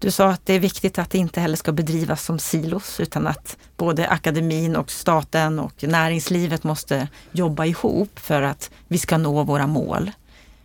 [0.00, 3.26] Du sa att det är viktigt att det inte heller ska bedrivas som silos utan
[3.26, 9.42] att både akademin och staten och näringslivet måste jobba ihop för att vi ska nå
[9.42, 10.10] våra mål.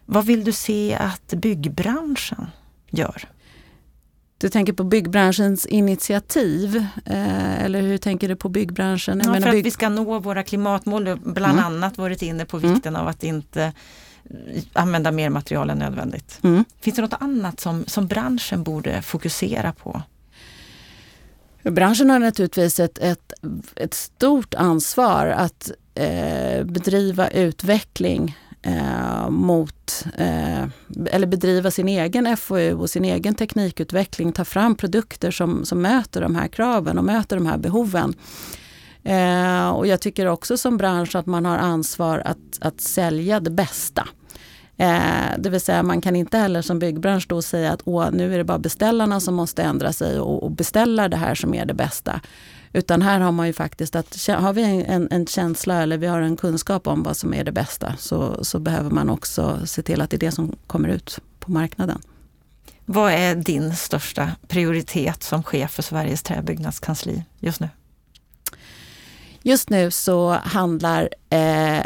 [0.05, 2.47] Vad vill du se att byggbranschen
[2.89, 3.27] gör?
[4.37, 9.21] Du tänker på byggbranschens initiativ eh, eller hur tänker du på byggbranschen?
[9.25, 11.65] Ja, för att vi ska nå våra klimatmål, bland mm.
[11.65, 13.01] annat varit inne på vikten mm.
[13.01, 13.73] av att inte
[14.73, 16.39] använda mer material än nödvändigt.
[16.43, 16.65] Mm.
[16.81, 20.01] Finns det något annat som, som branschen borde fokusera på?
[21.63, 23.33] Branschen har naturligtvis ett, ett,
[23.75, 30.63] ett stort ansvar att eh, bedriva utveckling eh, mot, eh,
[31.11, 36.21] eller bedriva sin egen FoU och sin egen teknikutveckling, ta fram produkter som, som möter
[36.21, 38.13] de här kraven och möter de här behoven.
[39.05, 43.51] Eh, och jag tycker också som bransch att man har ansvar att, att sälja det
[43.51, 44.07] bästa.
[44.77, 48.33] Eh, det vill säga man kan inte heller som byggbransch då säga att Åh, nu
[48.33, 51.65] är det bara beställarna som måste ändra sig och, och beställa det här som är
[51.65, 52.21] det bästa.
[52.73, 56.21] Utan här har man ju faktiskt att har vi en, en känsla eller vi har
[56.21, 60.01] en kunskap om vad som är det bästa så, så behöver man också se till
[60.01, 62.01] att det är det som kommer ut på marknaden.
[62.85, 67.69] Vad är din största prioritet som chef för Sveriges träbyggnadskansli just nu?
[69.47, 71.83] Just nu så handlar eh,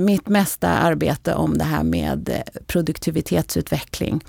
[0.00, 4.24] mitt mesta arbete om det här med eh, produktivitetsutveckling.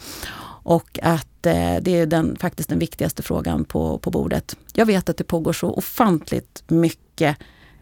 [0.64, 4.56] Och att eh, det är den, faktiskt den viktigaste frågan på, på bordet.
[4.74, 7.38] Jag vet att det pågår så ofantligt mycket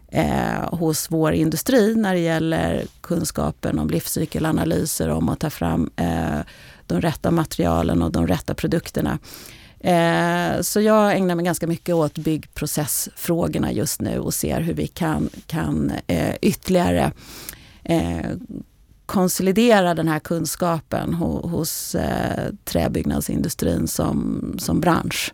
[0.08, 6.40] eh, hos vår industri när det gäller kunskapen om livscykelanalyser, om att ta fram eh,
[6.86, 9.18] de rätta materialen och de rätta produkterna.
[9.82, 14.86] Eh, så jag ägnar mig ganska mycket åt byggprocessfrågorna just nu och ser hur vi
[14.86, 17.12] kan, kan eh, ytterligare
[17.84, 18.30] eh,
[19.06, 25.32] konsolidera den här kunskapen hos eh, träbyggnadsindustrin som, som bransch.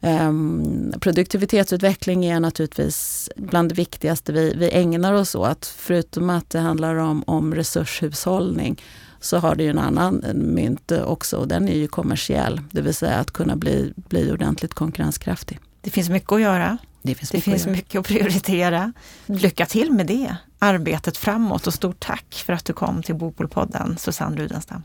[0.00, 5.66] Ehm, produktivitetsutveckling är naturligtvis bland det viktigaste vi, vi ägnar oss åt.
[5.66, 8.82] Förutom att det handlar om, om resurshushållning
[9.20, 12.60] så har det ju en annan mynt också och den är ju kommersiell.
[12.70, 15.58] Det vill säga att kunna bli, bli ordentligt konkurrenskraftig.
[15.80, 16.78] Det finns mycket att göra.
[17.02, 18.92] Det finns, det mycket, finns att mycket att prioritera.
[19.26, 23.96] Lycka till med det arbetet framåt och stort tack för att du kom till Bopolpodden,
[23.98, 24.82] Susanne Rudenstam.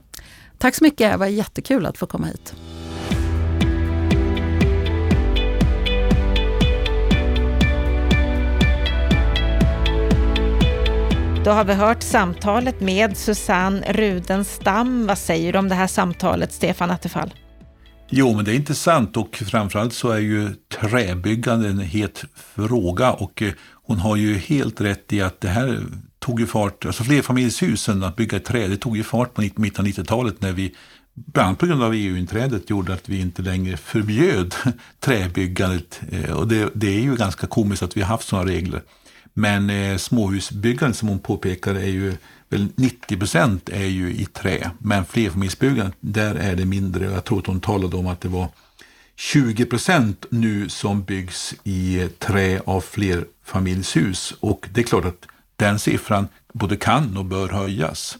[0.57, 2.53] Tack så mycket, det var jättekul att få komma hit.
[11.45, 15.07] Då har vi hört samtalet med Susanne Rudenstam.
[15.07, 17.33] Vad säger du om det här samtalet, Stefan Attefall?
[18.09, 22.23] Jo, men det är intressant och framförallt så är ju träbyggande en het
[22.55, 23.53] fråga och eh,
[23.83, 25.79] hon har ju helt rätt i att det här
[26.19, 29.85] tog ju fart, alltså flerfamiljshusen, att bygga i trä, det tog ju fart på mitten
[29.85, 30.75] av 90-talet när vi
[31.13, 34.55] bland annat på grund av EU-inträdet gjorde att vi inte längre förbjöd
[34.99, 36.01] träbyggandet.
[36.11, 38.81] Eh, och det, det är ju ganska komiskt att vi har haft sådana regler.
[39.37, 42.17] Men eh, småhusbyggandet som hon påpekade är ju
[42.49, 44.71] väl 90 procent är ju i trä.
[44.79, 47.05] Men flerfamiljsbyggandet, där är det mindre.
[47.05, 48.47] Jag tror att hon talade om att det var
[49.15, 54.33] 20 procent nu som byggs i trä av flerfamiljshus.
[54.39, 58.17] Och det är klart att den siffran både kan och bör höjas.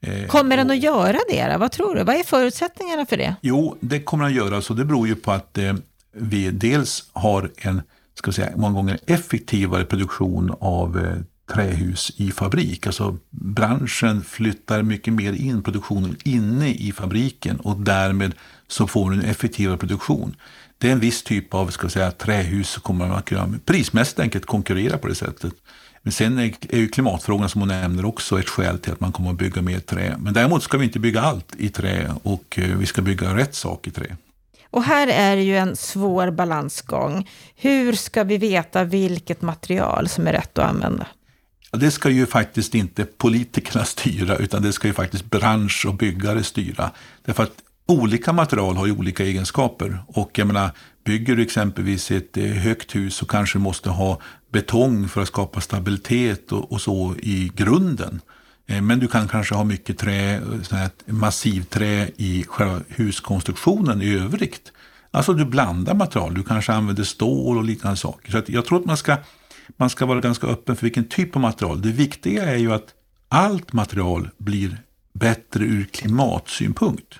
[0.00, 1.56] Eh, kommer den att göra det?
[1.58, 2.04] Vad tror du?
[2.04, 3.34] Vad är förutsättningarna för det?
[3.40, 4.62] Jo, det kommer den att göra.
[4.62, 5.74] Så det beror ju på att eh,
[6.12, 7.82] vi dels har en
[8.14, 11.16] ska vi säga, många gånger effektivare produktion av eh,
[11.54, 12.86] trähus i fabrik.
[12.86, 18.34] Alltså branschen flyttar mycket mer in produktionen inne i fabriken och därmed
[18.68, 20.36] så får du en effektivare produktion.
[20.78, 24.46] Det är en viss typ av ska säga, trähus som kommer man kunna prismässigt enkelt
[24.46, 25.52] konkurrera på det sättet.
[26.02, 29.12] Men sen är, är ju klimatfrågan som hon nämner också ett skäl till att man
[29.12, 30.16] kommer att bygga mer trä.
[30.18, 33.54] Men däremot ska vi inte bygga allt i trä och eh, vi ska bygga rätt
[33.54, 34.16] sak i trä.
[34.72, 37.28] Och här är det ju en svår balansgång.
[37.56, 41.06] Hur ska vi veta vilket material som är rätt att använda?
[41.70, 46.42] Det ska ju faktiskt inte politikerna styra, utan det ska ju faktiskt bransch och byggare
[46.42, 46.90] styra.
[47.24, 47.52] Därför att
[47.86, 49.98] olika material har ju olika egenskaper.
[50.06, 50.70] Och jag menar,
[51.04, 54.20] bygger du exempelvis ett eh, högt hus så kanske du måste ha
[54.52, 58.20] betong för att skapa stabilitet och, och så i grunden.
[58.72, 60.40] Eh, men du kan kanske ha mycket trä,
[61.06, 64.72] massivträ i själva huskonstruktionen i övrigt.
[65.10, 68.32] Alltså du blandar material, du kanske använder stål och liknande saker.
[68.32, 69.16] Så jag tror att man ska,
[69.76, 71.82] man ska vara ganska öppen för vilken typ av material.
[71.82, 72.86] Det viktiga är ju att
[73.28, 74.76] allt material blir
[75.12, 77.18] bättre ur klimatsynpunkt.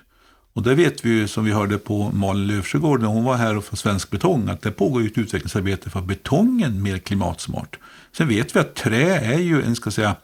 [0.53, 3.57] Och det vet vi ju som vi hörde på Malin Löfsjögård när hon var här
[3.57, 7.79] och för Svensk Betong att det pågår ett utvecklingsarbete för betongen mer klimatsmart.
[8.17, 10.15] Sen vet vi att trä är ju en, ska säga,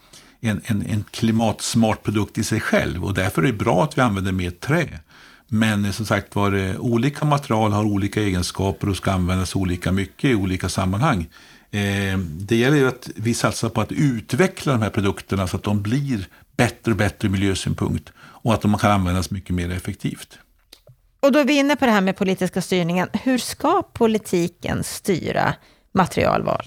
[0.41, 4.01] en, en, en klimatsmart produkt i sig själv och därför är det bra att vi
[4.01, 4.99] använder mer trä.
[5.47, 9.91] Men eh, som sagt var, eh, olika material har olika egenskaper och ska användas olika
[9.91, 11.27] mycket i olika sammanhang.
[11.71, 15.63] Eh, det gäller ju att vi satsar på att utveckla de här produkterna så att
[15.63, 20.39] de blir bättre och bättre ur miljösynpunkt och att de kan användas mycket mer effektivt.
[21.19, 23.09] Och då är vi inne på det här med politiska styrningen.
[23.13, 25.53] Hur ska politiken styra
[25.91, 26.65] materialval?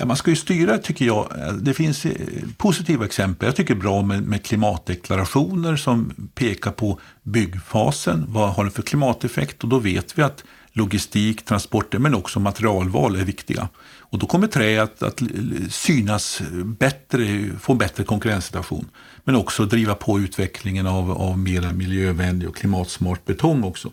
[0.00, 1.28] Ja, man ska ju styra, tycker jag.
[1.60, 2.12] Det finns eh,
[2.56, 3.46] positiva exempel.
[3.46, 8.24] Jag tycker det är bra med, med klimatdeklarationer som pekar på byggfasen.
[8.28, 9.62] Vad har det för klimateffekt?
[9.62, 13.68] Och då vet vi att logistik, transporter men också materialval är viktiga.
[13.98, 15.22] Och då kommer trä att, att
[15.70, 18.88] synas bättre, få en bättre konkurrenssituation.
[19.24, 23.90] Men också driva på utvecklingen av, av mer miljövänlig och klimatsmart betong också.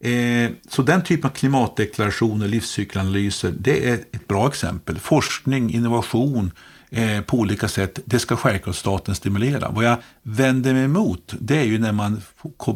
[0.00, 4.98] Eh, så den typen av klimatdeklarationer, livscykelanalyser, det är ett bra exempel.
[4.98, 6.50] Forskning, innovation,
[6.90, 9.68] eh, på olika sätt, det ska självklart staten stimulera.
[9.70, 12.22] Vad jag vänder mig emot, det är ju när man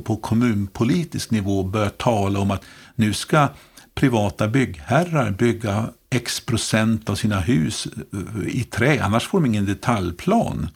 [0.05, 2.65] på kommunpolitisk nivå börjar tala om att
[2.95, 3.49] nu ska
[3.95, 9.67] privata byggherrar bygga x procent av sina hus eh, i trä, annars får de ingen
[9.67, 10.69] detaljplan.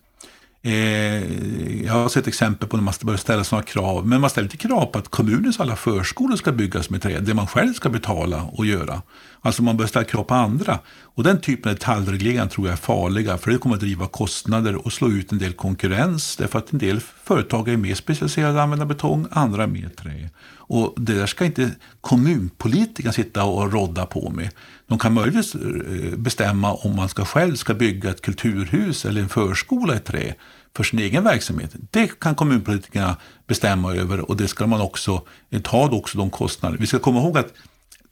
[0.67, 4.47] Eh, jag har sett exempel på när man börjar ställa sådana krav, men man ställer
[4.47, 7.89] inte krav på att kommunens alla förskolor ska byggas med trä, det man själv ska
[7.89, 9.03] betala och göra.
[9.41, 10.79] Alltså man börjar ställa krav på andra.
[11.03, 14.87] Och den typen av detaljregleringar tror jag är farliga, för det kommer att driva kostnader
[14.87, 18.63] och slå ut en del konkurrens, därför att en del företag är mer specialiserade att
[18.65, 20.31] använda betong, andra mer trä.
[20.67, 24.51] Och det där ska inte kommunpolitikerna sitta och rodda på med.
[24.87, 29.29] De kan möjligtvis eh, bestämma om man ska själv ska bygga ett kulturhus eller en
[29.29, 30.35] förskola i trä
[30.77, 31.71] för sin egen verksamhet.
[31.91, 33.17] Det kan kommunpolitikerna
[33.47, 36.81] bestämma över och det ska man också eh, ta också de kostnaderna.
[36.81, 37.53] Vi ska komma ihåg att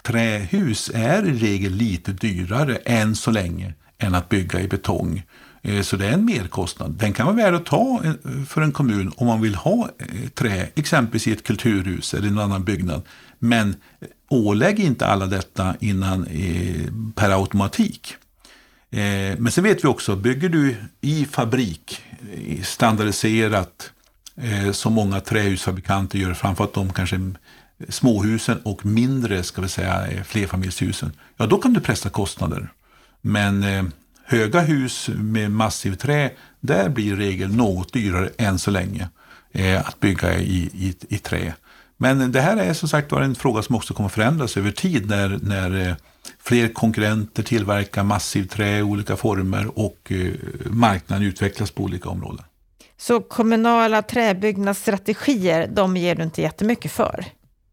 [0.02, 5.22] trähus är i regel lite dyrare än så länge än att bygga i betong.
[5.62, 6.90] Eh, så det är en merkostnad.
[6.90, 8.02] Den kan vara värd att ta
[8.48, 9.88] för en kommun om man vill ha
[10.34, 13.02] trä, exempelvis i ett kulturhus eller en annan byggnad.
[13.44, 13.76] Men
[14.28, 18.16] ålägg inte alla detta innan eh, per automatik.
[18.90, 23.92] Eh, men sen vet vi också, bygger du i fabrik eh, standardiserat
[24.36, 27.22] eh, som många trähusfabrikanter gör, framförallt de kanske eh,
[27.88, 32.72] småhusen och mindre ska vi säga eh, flerfamiljshusen, ja då kan du pressa kostnader.
[33.20, 33.64] Men
[34.24, 36.30] höga hus med massiv trä,
[36.60, 39.08] där blir i regel något dyrare än så länge
[39.84, 41.54] att bygga i, i, i trä.
[42.02, 45.08] Men det här är som sagt var en fråga som också kommer förändras över tid
[45.08, 45.94] när, när eh,
[46.38, 50.32] fler konkurrenter tillverkar massivträ i olika former och eh,
[50.70, 52.44] marknaden utvecklas på olika områden.
[52.96, 57.24] Så kommunala träbyggnadsstrategier, de ger du inte jättemycket för?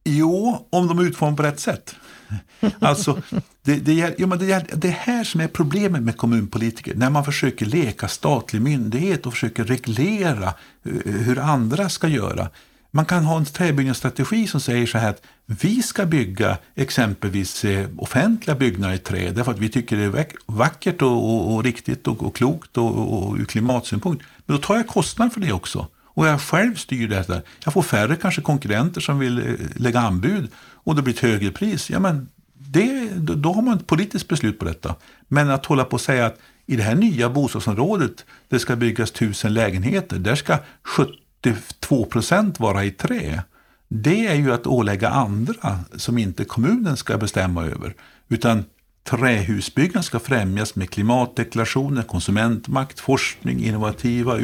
[0.04, 1.96] Jo, om de är utformade på rätt sätt.
[2.80, 3.22] Alltså,
[3.64, 7.66] det, det, ja, men det, det här som är problemet med kommunpolitiker, när man försöker
[7.66, 10.48] leka statlig myndighet och försöker reglera
[10.86, 12.50] eh, hur andra ska göra.
[12.92, 17.88] Man kan ha en träbyggnadsstrategi som säger så här att vi ska bygga exempelvis eh,
[17.98, 22.08] offentliga byggnader i trä därför att vi tycker det är vackert och, och, och riktigt
[22.08, 24.26] och, och klokt och, och ur klimatsynpunkt.
[24.46, 25.88] Men då tar jag kostnaden för det också.
[26.04, 27.42] Och jag själv styr detta.
[27.64, 31.52] Jag får färre kanske konkurrenter som vill eh, lägga anbud och det blir ett högre
[31.52, 31.90] pris.
[31.90, 34.96] Ja, men det, då har man ett politiskt beslut på detta.
[35.28, 39.12] Men att hålla på och säga att i det här nya bostadsområdet det ska byggas
[39.12, 43.44] tusen lägenheter, där ska 70 82 procent vara i trä.
[43.88, 47.94] Det är ju att ålägga andra som inte kommunen ska bestämma över.
[48.30, 48.64] Utan
[49.10, 54.40] trähusbyggen ska främjas med klimatdeklarationer, konsumentmakt, forskning, innovativa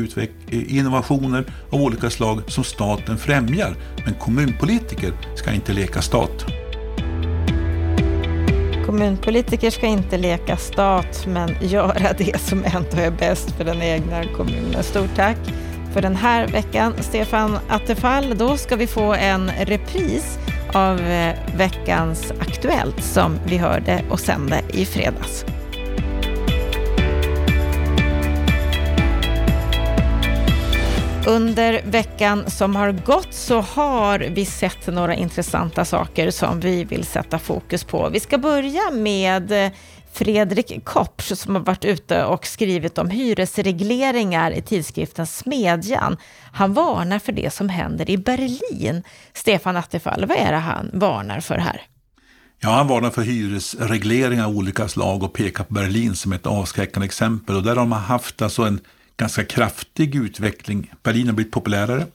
[0.49, 3.75] innovationer av olika slag som staten främjar.
[4.05, 6.45] Men kommunpolitiker ska inte leka stat.
[8.85, 14.23] Kommunpolitiker ska inte leka stat, men göra det som ändå är bäst för den egna
[14.23, 14.83] kommunen.
[14.83, 15.37] Stort tack
[15.95, 18.37] för den här veckan, Stefan Attefall.
[18.37, 20.37] Då ska vi få en repris
[20.73, 25.45] av eh, veckans Aktuellt som vi hörde och sände i fredags.
[31.27, 37.05] Under veckan som har gått så har vi sett några intressanta saker som vi vill
[37.05, 38.09] sätta fokus på.
[38.09, 39.71] Vi ska börja med eh,
[40.15, 46.17] Fredrik Kopsch som har varit ute och skrivit om hyresregleringar i tidskriften Smedjan.
[46.51, 49.03] Han varnar för det som händer i Berlin.
[49.33, 51.81] Stefan Attefall, vad är det han varnar för här?
[52.59, 57.05] Ja, han varnar för hyresregleringar av olika slag och pekar på Berlin som ett avskräckande
[57.05, 57.55] exempel.
[57.55, 58.79] Och där har man haft alltså en
[59.17, 60.91] ganska kraftig utveckling.
[61.03, 62.05] Berlin har blivit populärare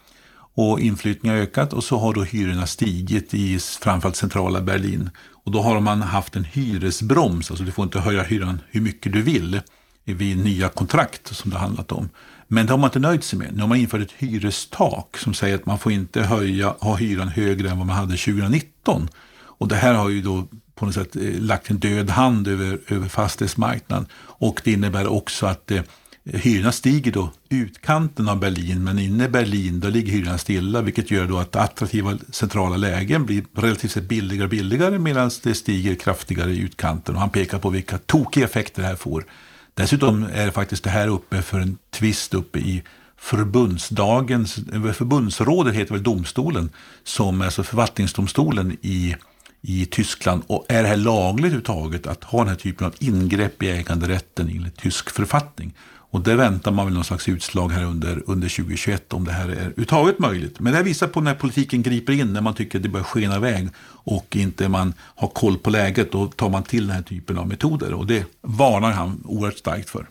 [0.54, 5.10] och inflyttningen har ökat och så har då hyrorna stigit i framförallt centrala Berlin.
[5.44, 9.12] Och då har man haft en hyresbroms, alltså du får inte höja hyran hur mycket
[9.12, 9.60] du vill
[10.04, 12.08] vid nya kontrakt som det handlat om.
[12.48, 13.54] Men det har man inte nöjt sig med.
[13.54, 17.28] Nu har man infört ett hyrestak som säger att man får inte höja, ha hyran
[17.28, 19.08] högre än vad man hade 2019.
[19.42, 22.80] Och det här har ju då på något sätt eh, lagt en död hand över,
[22.88, 24.06] över fastighetsmarknaden.
[24.16, 25.82] Och det innebär också att eh,
[26.24, 31.10] hyrorna stiger då utkanten av Berlin, men inne i Berlin då ligger hyrorna stilla, vilket
[31.10, 35.94] gör då att attraktiva centrala lägen blir relativt sett billigare och billigare, medan det stiger
[35.94, 37.14] kraftigare i utkanten.
[37.14, 39.24] Och han pekar på vilka tokiga effekter det här får.
[39.74, 42.82] Dessutom är det faktiskt det här uppe för en tvist uppe i
[43.16, 46.70] förbundsdagens, eh, förbundsrådet heter väl domstolen,
[47.04, 49.16] som är alltså förvaltningsdomstolen i
[49.62, 53.62] i Tyskland och är det här lagligt överhuvudtaget att ha den här typen av ingrepp
[53.62, 55.74] i äganderätten enligt tysk författning?
[56.10, 59.48] Och där väntar man väl någon slags utslag här under, under 2021 om det här
[59.48, 60.60] är överhuvudtaget möjligt.
[60.60, 63.04] Men det här visar på när politiken griper in, när man tycker att det börjar
[63.04, 67.02] skena iväg och inte man har koll på läget, då tar man till den här
[67.02, 67.92] typen av metoder.
[67.92, 70.06] Och det varnar han oerhört starkt för.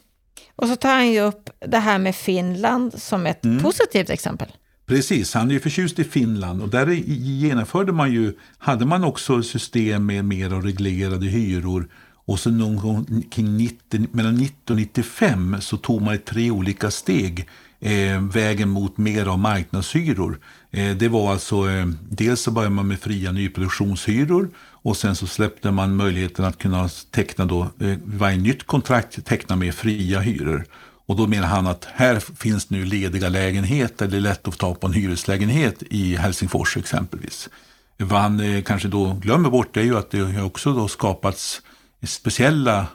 [0.56, 3.64] Och så tar han ju upp det här med Finland som ett mm.
[3.64, 4.47] positivt exempel.
[4.86, 9.43] Precis, han är ju förtjust i Finland och där genomförde man ju, hade man också
[9.43, 11.89] system med mer reglerade hyror
[12.30, 16.92] och så någon gång kring 90, mellan 90 och 95 så tog man tre olika
[16.92, 17.48] steg
[17.80, 20.40] eh, vägen mot mer av marknadshyror.
[20.72, 25.28] Eh, det var alltså, eh, dels så började man med fria nyproduktionshyror och sen så
[25.28, 30.66] släppte man möjligheten att kunna teckna då, eh, varje nytt kontrakt teckna med fria hyror.
[31.06, 34.58] Och då menar han att här finns nu lediga lägenheter, det är lätt att få
[34.58, 37.50] tag på en hyreslägenhet i Helsingfors exempelvis.
[37.98, 41.62] Vad han eh, kanske då glömmer bort är ju att det har också då skapats
[42.08, 42.88] speciella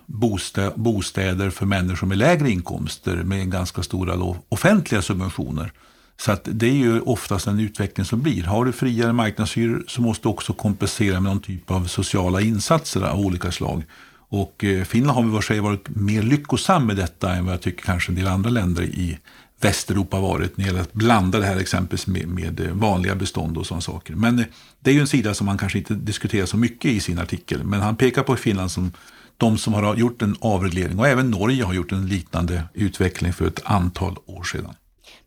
[0.75, 5.73] bostäder för människor med lägre inkomster med ganska stora offentliga subventioner.
[6.17, 8.45] Så att det är ju oftast en utveckling som blir.
[8.45, 13.03] Har du friare marknadshyror så måste du också kompensera med någon typ av sociala insatser
[13.03, 13.85] av olika slag.
[14.29, 17.85] Och eh, Finland har vi varit, varit mer lyckosam med detta än vad jag tycker
[17.85, 19.19] kanske en del andra länder i
[19.65, 23.67] Västeuropa varit när det gäller att blanda det här exempelvis med, med vanliga bestånd och
[23.67, 24.15] sådana saker.
[24.15, 24.45] Men eh,
[24.81, 27.65] det är ju en sida som man kanske inte diskuterar så mycket i sin artikel.
[27.65, 28.93] Men han pekar på Finland som
[29.37, 33.47] de som har gjort en avreglering och även Norge har gjort en liknande utveckling för
[33.47, 34.75] ett antal år sedan.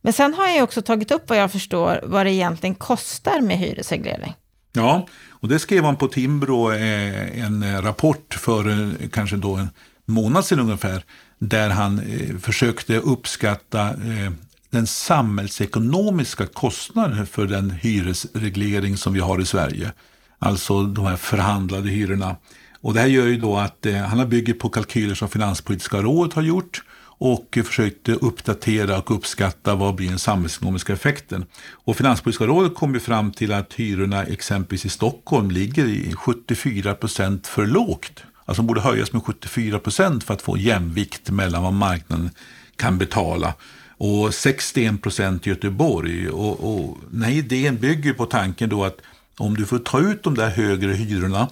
[0.02, 3.58] Men sen har jag också tagit upp vad jag förstår vad det egentligen kostar med
[3.58, 4.34] hyresreglering.
[4.74, 9.70] Ja, och det skrev han på Timbro eh, en rapport för eh, kanske då en
[10.06, 11.04] månad sedan ungefär
[11.40, 14.32] där han eh, försökte uppskatta eh,
[14.70, 19.92] den samhällsekonomiska kostnaden för den hyresreglering som vi har i Sverige.
[20.40, 22.36] Alltså de här förhandlade hyrorna.
[22.82, 26.02] Och det här gör ju då att eh, han har bygger på kalkyler som Finanspolitiska
[26.02, 26.84] rådet har gjort
[27.20, 31.46] och försökte uppdatera och uppskatta vad blir den samhällsekonomiska effekten.
[31.72, 36.94] Och Finanspolitiska rådet kom ju fram till att hyrorna exempelvis i Stockholm ligger i 74
[36.94, 38.24] procent för lågt.
[38.48, 42.30] Alltså borde höjas med 74 procent för att få jämvikt mellan vad marknaden
[42.76, 43.54] kan betala.
[43.98, 46.30] Och 61 procent i Göteborg.
[46.30, 48.98] Och, och den här idén bygger på tanken då att
[49.38, 51.48] om du får ta ut de där högre hyrorna,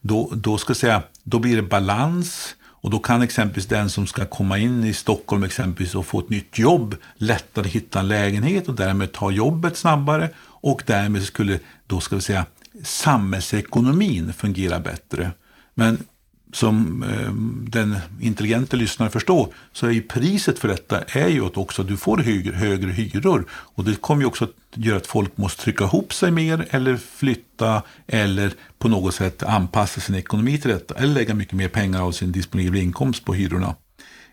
[0.00, 4.26] då, då, ska säga, då blir det balans och då kan exempelvis den som ska
[4.26, 8.74] komma in i Stockholm exempelvis och få ett nytt jobb lättare hitta en lägenhet och
[8.74, 12.46] därmed ta jobbet snabbare och därmed skulle då ska vi säga
[12.84, 15.30] samhällsekonomin fungera bättre.
[15.74, 16.04] Men
[16.52, 17.32] som eh,
[17.70, 21.96] den intelligente lyssnaren förstår så är ju priset för detta är ju att också du
[21.96, 23.44] får högre, högre hyror.
[23.50, 26.96] Och det kommer ju också att göra att folk måste trycka ihop sig mer eller
[26.96, 32.02] flytta eller på något sätt anpassa sin ekonomi till detta eller lägga mycket mer pengar
[32.02, 33.74] av sin disponibla inkomst på hyrorna.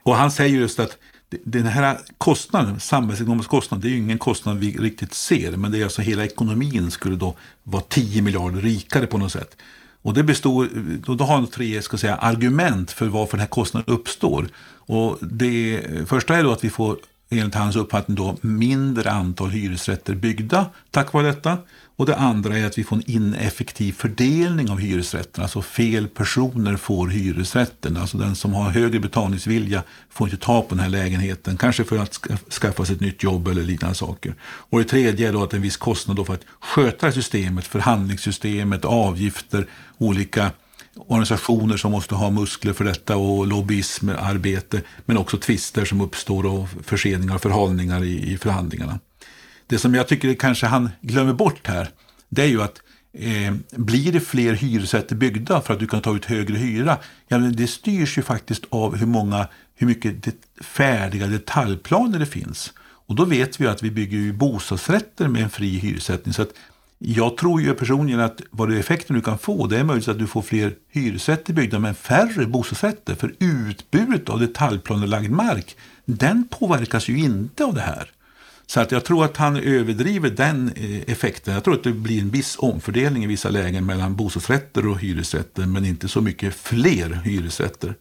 [0.03, 0.97] Och han säger just att
[1.29, 5.79] den här kostnaden, samhällsekonomisk kostnad, det är ju ingen kostnad vi riktigt ser, men det
[5.79, 9.57] är alltså hela ekonomin skulle då vara 10 miljarder rikare på något sätt.
[10.07, 10.69] Och det består,
[11.15, 14.47] då har de tre ska säga, argument för varför den här kostnaden uppstår.
[14.75, 16.97] Och det första är då att vi får
[17.29, 21.57] enligt hans uppfattning då mindre antal hyresrätter byggda tack vare detta.
[21.97, 25.43] Och det andra är att vi får en ineffektiv fördelning av hyresrätterna.
[25.43, 27.97] Alltså fel personer får hyresrätten.
[27.97, 31.57] Alltså den som har högre betalningsvilja får inte ta på den här lägenheten.
[31.57, 32.19] Kanske för att
[32.51, 34.35] skaffa sig ett nytt jobb eller liknande saker.
[34.41, 38.85] Och det tredje är då att en viss kostnad då för att sköta systemet, förhandlingssystemet,
[38.85, 39.67] avgifter,
[39.97, 40.51] olika
[40.95, 44.81] organisationer som måste ha muskler för detta och lobbyismarbete.
[45.05, 48.99] Men också tvister som uppstår och förseningar och förhalningar i, i förhandlingarna.
[49.67, 51.89] Det som jag tycker kanske han glömmer bort här,
[52.29, 52.81] det är ju att
[53.13, 56.97] eh, blir det fler hyresrätter byggda för att du kan ta ut högre hyra,
[57.27, 62.73] ja, det styrs ju faktiskt av hur, många, hur mycket det, färdiga detaljplaner det finns.
[62.79, 66.33] Och då vet vi att vi bygger ju bostadsrätter med en fri hyressättning.
[66.33, 66.53] Så att
[66.99, 70.19] jag tror ju personligen att vad det effekten du kan få, det är möjligt att
[70.19, 73.15] du får fler hyresrätter byggda men färre bostadsrätter.
[73.15, 78.11] För utbudet av detaljplanelagd mark, den påverkas ju inte av det här.
[78.69, 81.53] Så att jag tror att han överdriver den eh, effekten.
[81.53, 85.65] Jag tror att det blir en viss omfördelning i vissa lägen mellan bostadsrätter och hyresrätter,
[85.65, 87.95] men inte så mycket fler hyresrätter.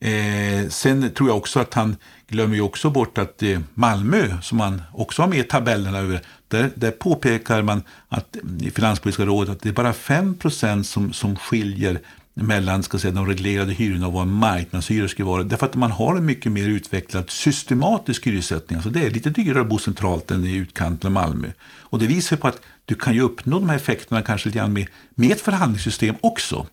[0.00, 1.96] Eh, sen tror jag också att han
[2.28, 6.20] glömmer ju också bort att eh, Malmö, som man också har med i tabellerna över,
[6.48, 10.38] där, där påpekar man att i Finanspolitiska rådet att det är bara 5
[10.84, 12.00] som, som skiljer
[12.34, 15.42] mellan ska säga, de reglerade hyrorna och vad en marknadshyror ska vara.
[15.42, 18.76] Därför att man har en mycket mer utvecklad systematisk hyressättning.
[18.76, 21.48] Alltså det är lite dyrare att bo centralt än i utkanten av Malmö.
[21.80, 24.72] Och det visar på att du kan ju uppnå de här effekterna kanske lite grann
[24.72, 26.66] med, med ett förhandlingssystem också.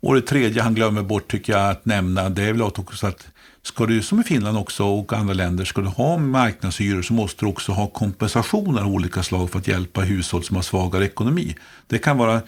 [0.00, 3.26] Och det tredje han glömmer bort tycker jag att nämna, det är väl också att
[3.62, 7.44] ska du som i Finland också och andra länder, ska du ha marknadshyror så måste
[7.44, 11.56] du också ha kompensationer av olika slag för att hjälpa hushåll som har svagare ekonomi.
[11.86, 12.42] Det kan vara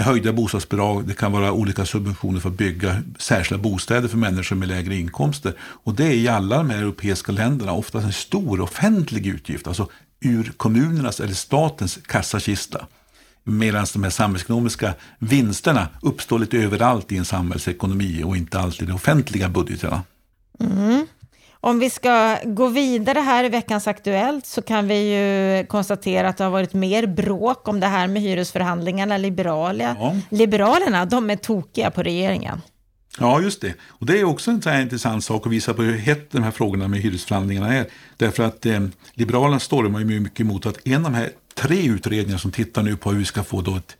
[0.00, 4.68] höjda bostadsbidrag, det kan vara olika subventioner för att bygga särskilda bostäder för människor med
[4.68, 5.54] lägre inkomster.
[5.60, 9.88] Och det är i alla de här europeiska länderna oftast en stor offentlig utgift, alltså
[10.20, 12.86] ur kommunernas eller statens kassakista.
[13.44, 18.86] Medan de här samhällsekonomiska vinsterna uppstår lite överallt i en samhällsekonomi och inte alltid i
[18.86, 20.02] de offentliga budgeterna.
[20.60, 21.06] Mm.
[21.64, 26.36] Om vi ska gå vidare här i veckans Aktuellt så kan vi ju konstatera att
[26.36, 29.16] det har varit mer bråk om det här med hyresförhandlingarna.
[29.16, 30.16] Liberala, ja.
[30.30, 32.60] Liberalerna, de är tokiga på regeringen.
[33.18, 33.74] Ja, just det.
[33.88, 36.88] Och det är också en intressant sak att visa på hur hett de här frågorna
[36.88, 37.86] med hyresförhandlingarna är.
[38.16, 38.80] Därför att eh,
[39.12, 42.96] Liberalerna stormar ju mycket emot att en av de här tre utredningar som tittar nu
[42.96, 43.96] på hur vi ska få då ett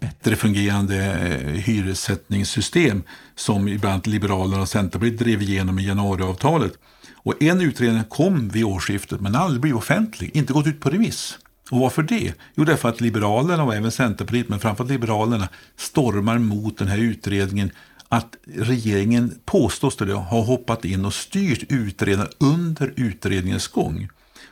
[0.00, 3.02] bättre fungerande eh, hyressättningssystem
[3.34, 6.72] som ibland Liberalerna och Centerpartiet drev igenom i januariavtalet.
[7.16, 11.38] Och en utredning kom vid årsskiftet men aldrig blivit offentlig, inte gått ut på remiss.
[11.70, 12.32] Och varför det?
[12.54, 17.70] Jo, därför att Liberalerna och även Centerpartiet, men framförallt Liberalerna, stormar mot den här utredningen
[18.08, 24.08] att regeringen påstås det ha hoppat in och styrt utredaren under utredningens gång.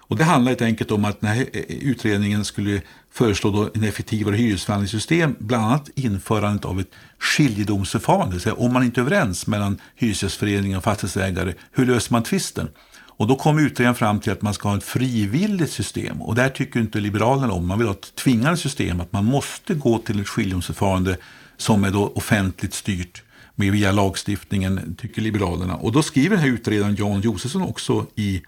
[0.09, 2.83] Och det handlar helt enkelt om att den här eh, utredningen skulle
[3.13, 8.41] föreslå då en effektivare hyresförhandlingssystem, bland annat införandet av ett skiljedomsförfarande.
[8.41, 12.69] Så om man inte är överens mellan Hyresgästföreningen och fastighetsägare, hur löser man tvisten?
[13.17, 16.23] Och då kom utredningen fram till att man ska ha ett frivilligt system.
[16.23, 17.67] Och där tycker inte Liberalerna om.
[17.67, 21.17] Man vill ha ett tvingande system, att man måste gå till ett skiljedomsförfarande
[21.57, 23.23] som är då offentligt styrt
[23.55, 25.77] med via lagstiftningen, tycker Liberalerna.
[25.77, 28.43] Och då skriver den här utredaren Jan Josefsson också i,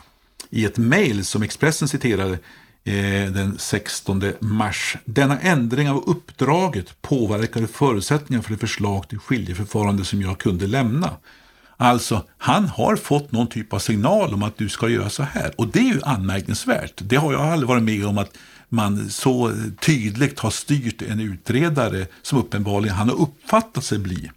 [0.51, 2.39] i ett mejl som Expressen citerade
[2.85, 4.97] eh, den 16 mars.
[5.05, 11.11] Denna ändring av uppdraget påverkade förutsättningarna för det förslag till skiljeförfarande som jag kunde lämna.
[11.77, 15.53] Alltså, han har fått någon typ av signal om att du ska göra så här.
[15.57, 16.93] Och det är ju anmärkningsvärt.
[16.97, 18.37] Det har jag aldrig varit med om att
[18.69, 24.31] man så tydligt har styrt en utredare som uppenbarligen han har uppfattat sig bli.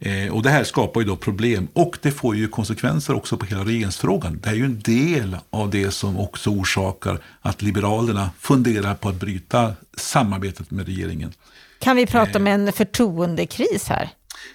[0.00, 3.46] Eh, och det här skapar ju då problem och det får ju konsekvenser också på
[3.46, 4.40] hela regeringsfrågan.
[4.42, 9.14] Det är ju en del av det som också orsakar att Liberalerna funderar på att
[9.14, 11.32] bryta samarbetet med regeringen.
[11.78, 14.10] Kan vi prata om en förtroendekris här?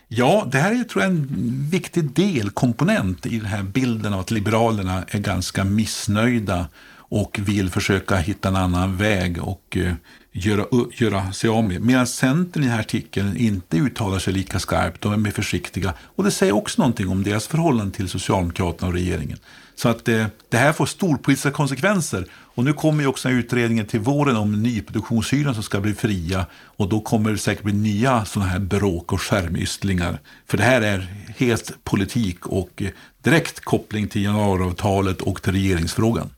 [0.07, 1.27] Ja, det här är tror jag, en
[1.71, 8.15] viktig delkomponent i den här bilden av att Liberalerna är ganska missnöjda och vill försöka
[8.15, 9.93] hitta en annan väg och eh,
[10.31, 11.81] göra, göra sig av med.
[11.81, 15.93] Medan Centern i den här artikeln inte uttalar sig lika skarpt, de är mer försiktiga.
[15.99, 19.37] Och det säger också någonting om deras förhållande till Socialdemokraterna och regeringen.
[19.75, 22.25] Så att det, eh, det här får storpolitiska konsekvenser.
[22.33, 26.45] Och nu kommer ju också utredningen till våren om nyproduktionshyran som ska bli fria.
[26.53, 30.19] Och då kommer det säkert bli nya sådana här bråk och skärmysslingar.
[30.47, 32.89] För det här är helt politik och eh,
[33.21, 36.29] direkt koppling till januariavtalet och till regeringsfrågan.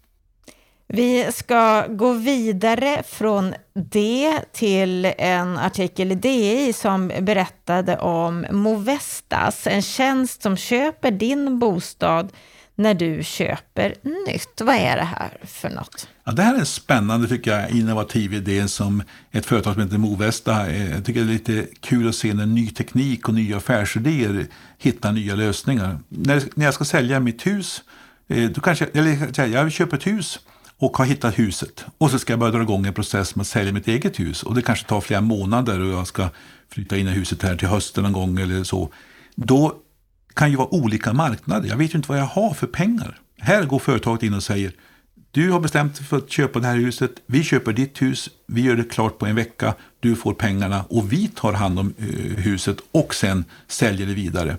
[0.96, 9.68] Vi ska gå vidare från det till en artikel i DI som berättade om Movestas,
[9.68, 12.32] en tjänst som köper din bostad
[12.76, 13.96] när du köper
[14.28, 14.62] nytt.
[14.62, 16.08] Vad är det här för något?
[16.24, 19.98] Ja, det här är en spännande, tycker jag, innovativ idé som ett företag som heter
[19.98, 20.70] Movesta.
[20.70, 24.46] Eh, jag tycker det är lite kul att se när ny teknik och nya affärsidéer
[24.78, 26.00] hittar nya lösningar.
[26.10, 27.84] När, när jag ska sälja mitt hus,
[28.28, 30.40] eh, då kanske, eller, jag köper ett hus
[30.78, 31.86] och har hittat huset.
[31.98, 34.44] Och så ska jag börja dra igång en process med att sälja mitt eget hus.
[34.44, 36.30] Och det kanske tar flera månader och jag ska
[36.70, 38.90] flytta in i huset här till hösten någon gång eller så.
[39.36, 39.76] Då
[40.34, 41.70] kan ju vara olika marknader.
[41.70, 43.20] Jag vet ju inte vad jag har för pengar.
[43.40, 44.74] Här går företaget in och säger
[45.34, 47.12] du har bestämt dig för att köpa det här huset.
[47.26, 48.30] Vi köper ditt hus.
[48.48, 49.76] Vi gör det klart på en vecka.
[50.00, 52.06] Du får pengarna och vi tar hand om eh,
[52.44, 54.58] huset och sen säljer det vidare.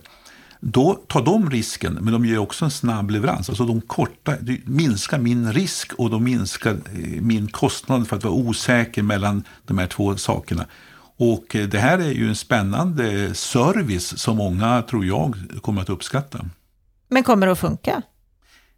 [0.67, 3.49] Då tar de risken, men de ger också en snabb leverans.
[3.49, 8.35] Alltså de korta, minskar min risk och de minskar eh, min kostnad för att vara
[8.35, 10.67] osäker mellan de här två sakerna.
[11.17, 15.89] Och eh, det här är ju en spännande service som många, tror jag, kommer att
[15.89, 16.47] uppskatta.
[17.09, 18.03] Men kommer det att funka?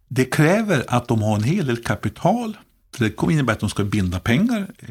[0.07, 2.57] Det kräver att de har en hel del kapital.
[2.95, 4.67] För det kommer innebära att de ska binda pengar.
[4.79, 4.89] Eh,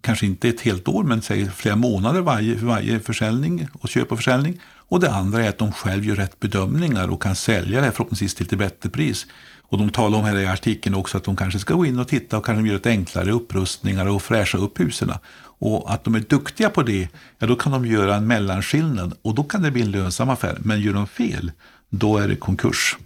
[0.00, 4.18] kanske inte ett helt år, men säg flera månader varje, varje försäljning och köp och
[4.18, 4.60] försäljning.
[4.92, 8.34] Och det andra är att de själv gör rätt bedömningar och kan sälja det förhoppningsvis
[8.34, 9.26] till ett bättre pris.
[9.62, 12.08] Och de talar om här i artikeln också att de kanske ska gå in och
[12.08, 15.12] titta och kanske göra ett enklare upprustningar och fräscha upp husen.
[15.58, 19.34] Och att de är duktiga på det, ja då kan de göra en mellanskillnad och
[19.34, 20.58] då kan det bli en lönsam affär.
[20.60, 21.52] Men gör de fel,
[21.90, 22.96] då är det konkurs.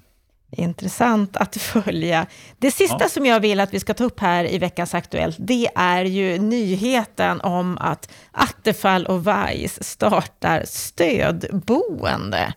[0.57, 2.27] Intressant att följa.
[2.59, 3.09] Det sista ja.
[3.09, 6.39] som jag vill att vi ska ta upp här i veckans Aktuellt, det är ju
[6.39, 12.55] nyheten om att Attefall och Weiss startar stödboende.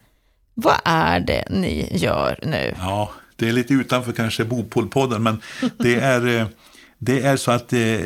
[0.53, 2.75] Vad är det ni gör nu?
[2.79, 5.41] Ja, det är lite utanför kanske Bopolpodden, men
[5.77, 6.47] det är, eh,
[7.01, 7.99] det är så att eh,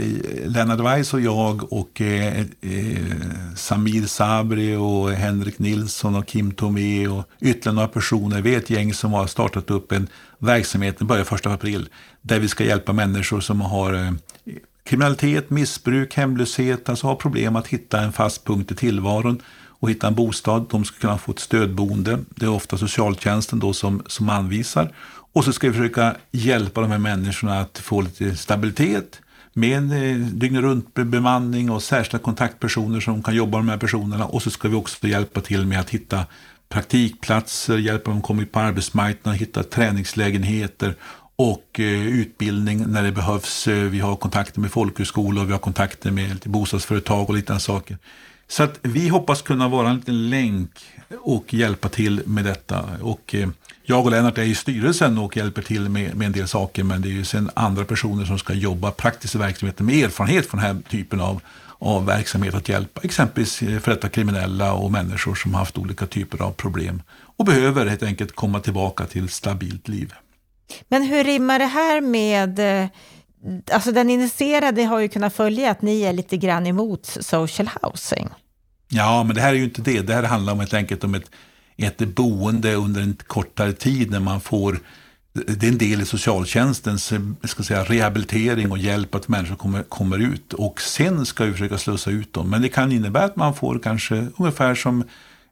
[0.45, 2.97] Lennart Weiss och jag och eh, eh,
[3.55, 8.69] Samir Sabri och Henrik Nilsson och Kim Tomé och ytterligare några personer, vi är ett
[8.69, 10.07] gäng som har startat upp en
[10.39, 11.89] verksamhet, den börjar 1 april,
[12.21, 14.11] där vi ska hjälpa människor som har eh,
[14.83, 19.41] kriminalitet, missbruk, hemlöshet, alltså har problem att hitta en fast punkt i tillvaron
[19.83, 20.65] och hitta en bostad.
[20.69, 22.19] De ska kunna få ett stödboende.
[22.29, 24.91] Det är ofta socialtjänsten då som, som anvisar.
[25.34, 29.21] Och så ska vi försöka hjälpa de här människorna att få lite stabilitet
[29.53, 33.77] med en eh, dygnet runt bemanning och särskilda kontaktpersoner som kan jobba med de här
[33.77, 34.25] personerna.
[34.25, 36.25] Och så ska vi också hjälpa till med att hitta
[36.69, 40.95] praktikplatser, hjälpa dem att komma ut på arbetsmarknaden, hitta träningslägenheter
[41.36, 43.67] och eh, utbildning när det behövs.
[43.67, 47.97] Eh, vi har kontakter med folkhögskolor, vi har kontakter med bostadsföretag och liknande saker.
[48.47, 50.69] Så att vi hoppas kunna vara en liten länk
[51.21, 52.86] och hjälpa till med detta.
[53.01, 53.49] Och eh,
[53.84, 57.01] jag och Lennart är i styrelsen och hjälper till med, med en del saker, men
[57.01, 60.59] det är ju sen andra personer som ska jobba praktiskt i verksamheten med erfarenhet från
[60.59, 61.41] den här typen av,
[61.79, 66.41] av verksamhet att hjälpa exempelvis för detta kriminella och människor som har haft olika typer
[66.41, 67.01] av problem
[67.38, 70.13] och behöver helt enkelt komma tillbaka till stabilt liv.
[70.88, 72.89] Men hur rimmar det här med eh,
[73.71, 78.29] Alltså den initierade har ju kunnat följa att ni är lite grann emot social housing.
[78.89, 80.01] Ja, men det här är ju inte det.
[80.01, 81.31] Det här handlar om helt enkelt om ett,
[81.78, 84.80] ett boende under en kortare tid när man får
[85.34, 89.84] det är en del i socialtjänstens eh, ska säga, rehabilitering och hjälp att människor kommer,
[89.84, 90.53] kommer ut.
[90.53, 92.49] Och sen ska vi försöka slussa ut dem.
[92.49, 95.03] Men det kan innebära att man får kanske ungefär som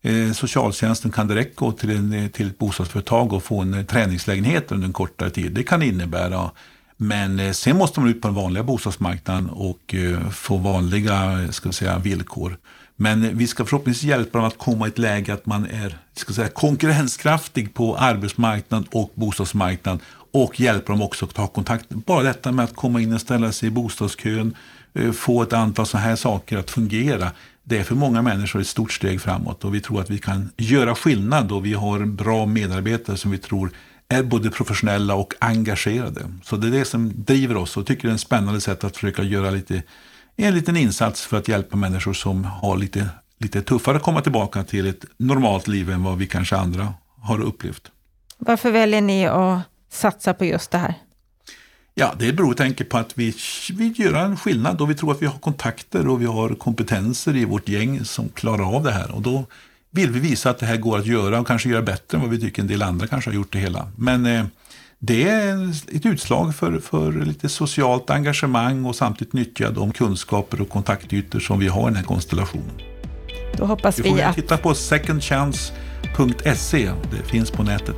[0.01, 3.85] eh, socialtjänsten kan direkt gå till, en, eh, till ett bostadsföretag och få en eh,
[3.85, 5.51] träningslägenhet under en kortare tid.
[5.51, 6.51] Det kan innebära
[6.97, 11.71] men eh, sen måste man ut på den vanliga bostadsmarknaden och eh, få vanliga ska
[11.71, 12.57] säga, villkor.
[13.01, 16.33] Men vi ska förhoppningsvis hjälpa dem att komma i ett läge att man är ska
[16.33, 19.99] säga, konkurrenskraftig på arbetsmarknaden och bostadsmarknaden
[20.31, 21.89] och hjälpa dem också att ta kontakt.
[21.89, 24.55] Bara detta med att komma in och ställa sig i bostadskön,
[24.93, 27.31] eh, få ett antal sådana här saker att fungera.
[27.63, 30.49] Det är för många människor ett stort steg framåt och vi tror att vi kan
[30.57, 33.71] göra skillnad och vi har bra medarbetare som vi tror
[34.09, 36.21] är både professionella och engagerade.
[36.43, 38.95] Så det är det som driver oss och tycker det är ett spännande sätt att
[38.97, 39.83] försöka göra lite,
[40.47, 44.63] en liten insats för att hjälpa människor som har lite, lite tuffare att komma tillbaka
[44.63, 47.91] till ett normalt liv än vad vi kanske andra har upplevt.
[48.37, 50.93] Varför väljer ni att satsa på just det här?
[51.93, 53.35] Ja, det beror enkelt på att vi
[53.73, 57.35] vill göra en skillnad och vi tror att vi har kontakter och vi har kompetenser
[57.35, 59.11] i vårt gäng som klarar av det här.
[59.11, 59.45] Och då
[59.91, 62.31] vill vi visa att det här går att göra och kanske göra bättre än vad
[62.31, 63.87] vi tycker en del andra kanske har gjort det hela.
[63.95, 64.45] Men eh,
[65.03, 70.69] det är ett utslag för, för lite socialt engagemang och samtidigt nyttja de kunskaper och
[70.69, 72.81] kontaktytor som vi har i den här konstellationen.
[73.57, 74.35] Då hoppas vi, vi att...
[74.35, 77.95] titta på secondchance.se, det finns på nätet.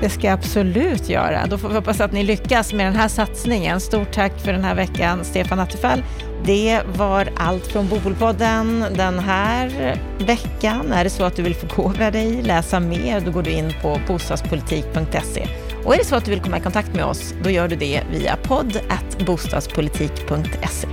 [0.00, 1.46] Det ska jag absolut göra.
[1.46, 3.80] Då får vi hoppas att ni lyckas med den här satsningen.
[3.80, 6.02] Stort tack för den här veckan, Stefan Attefall.
[6.44, 10.92] Det var allt från Bopolpodden den här veckan.
[10.92, 14.00] Är det så att du vill förkovra dig, läsa mer, då går du in på
[14.06, 15.48] bostadspolitik.se.
[15.84, 17.76] Och är det så att du vill komma i kontakt med oss, då gör du
[17.76, 18.80] det via podd
[19.26, 20.88] bostadspolitik.se.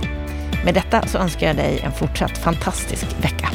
[0.64, 3.48] Med detta så önskar jag dig en fortsatt fantastisk vecka.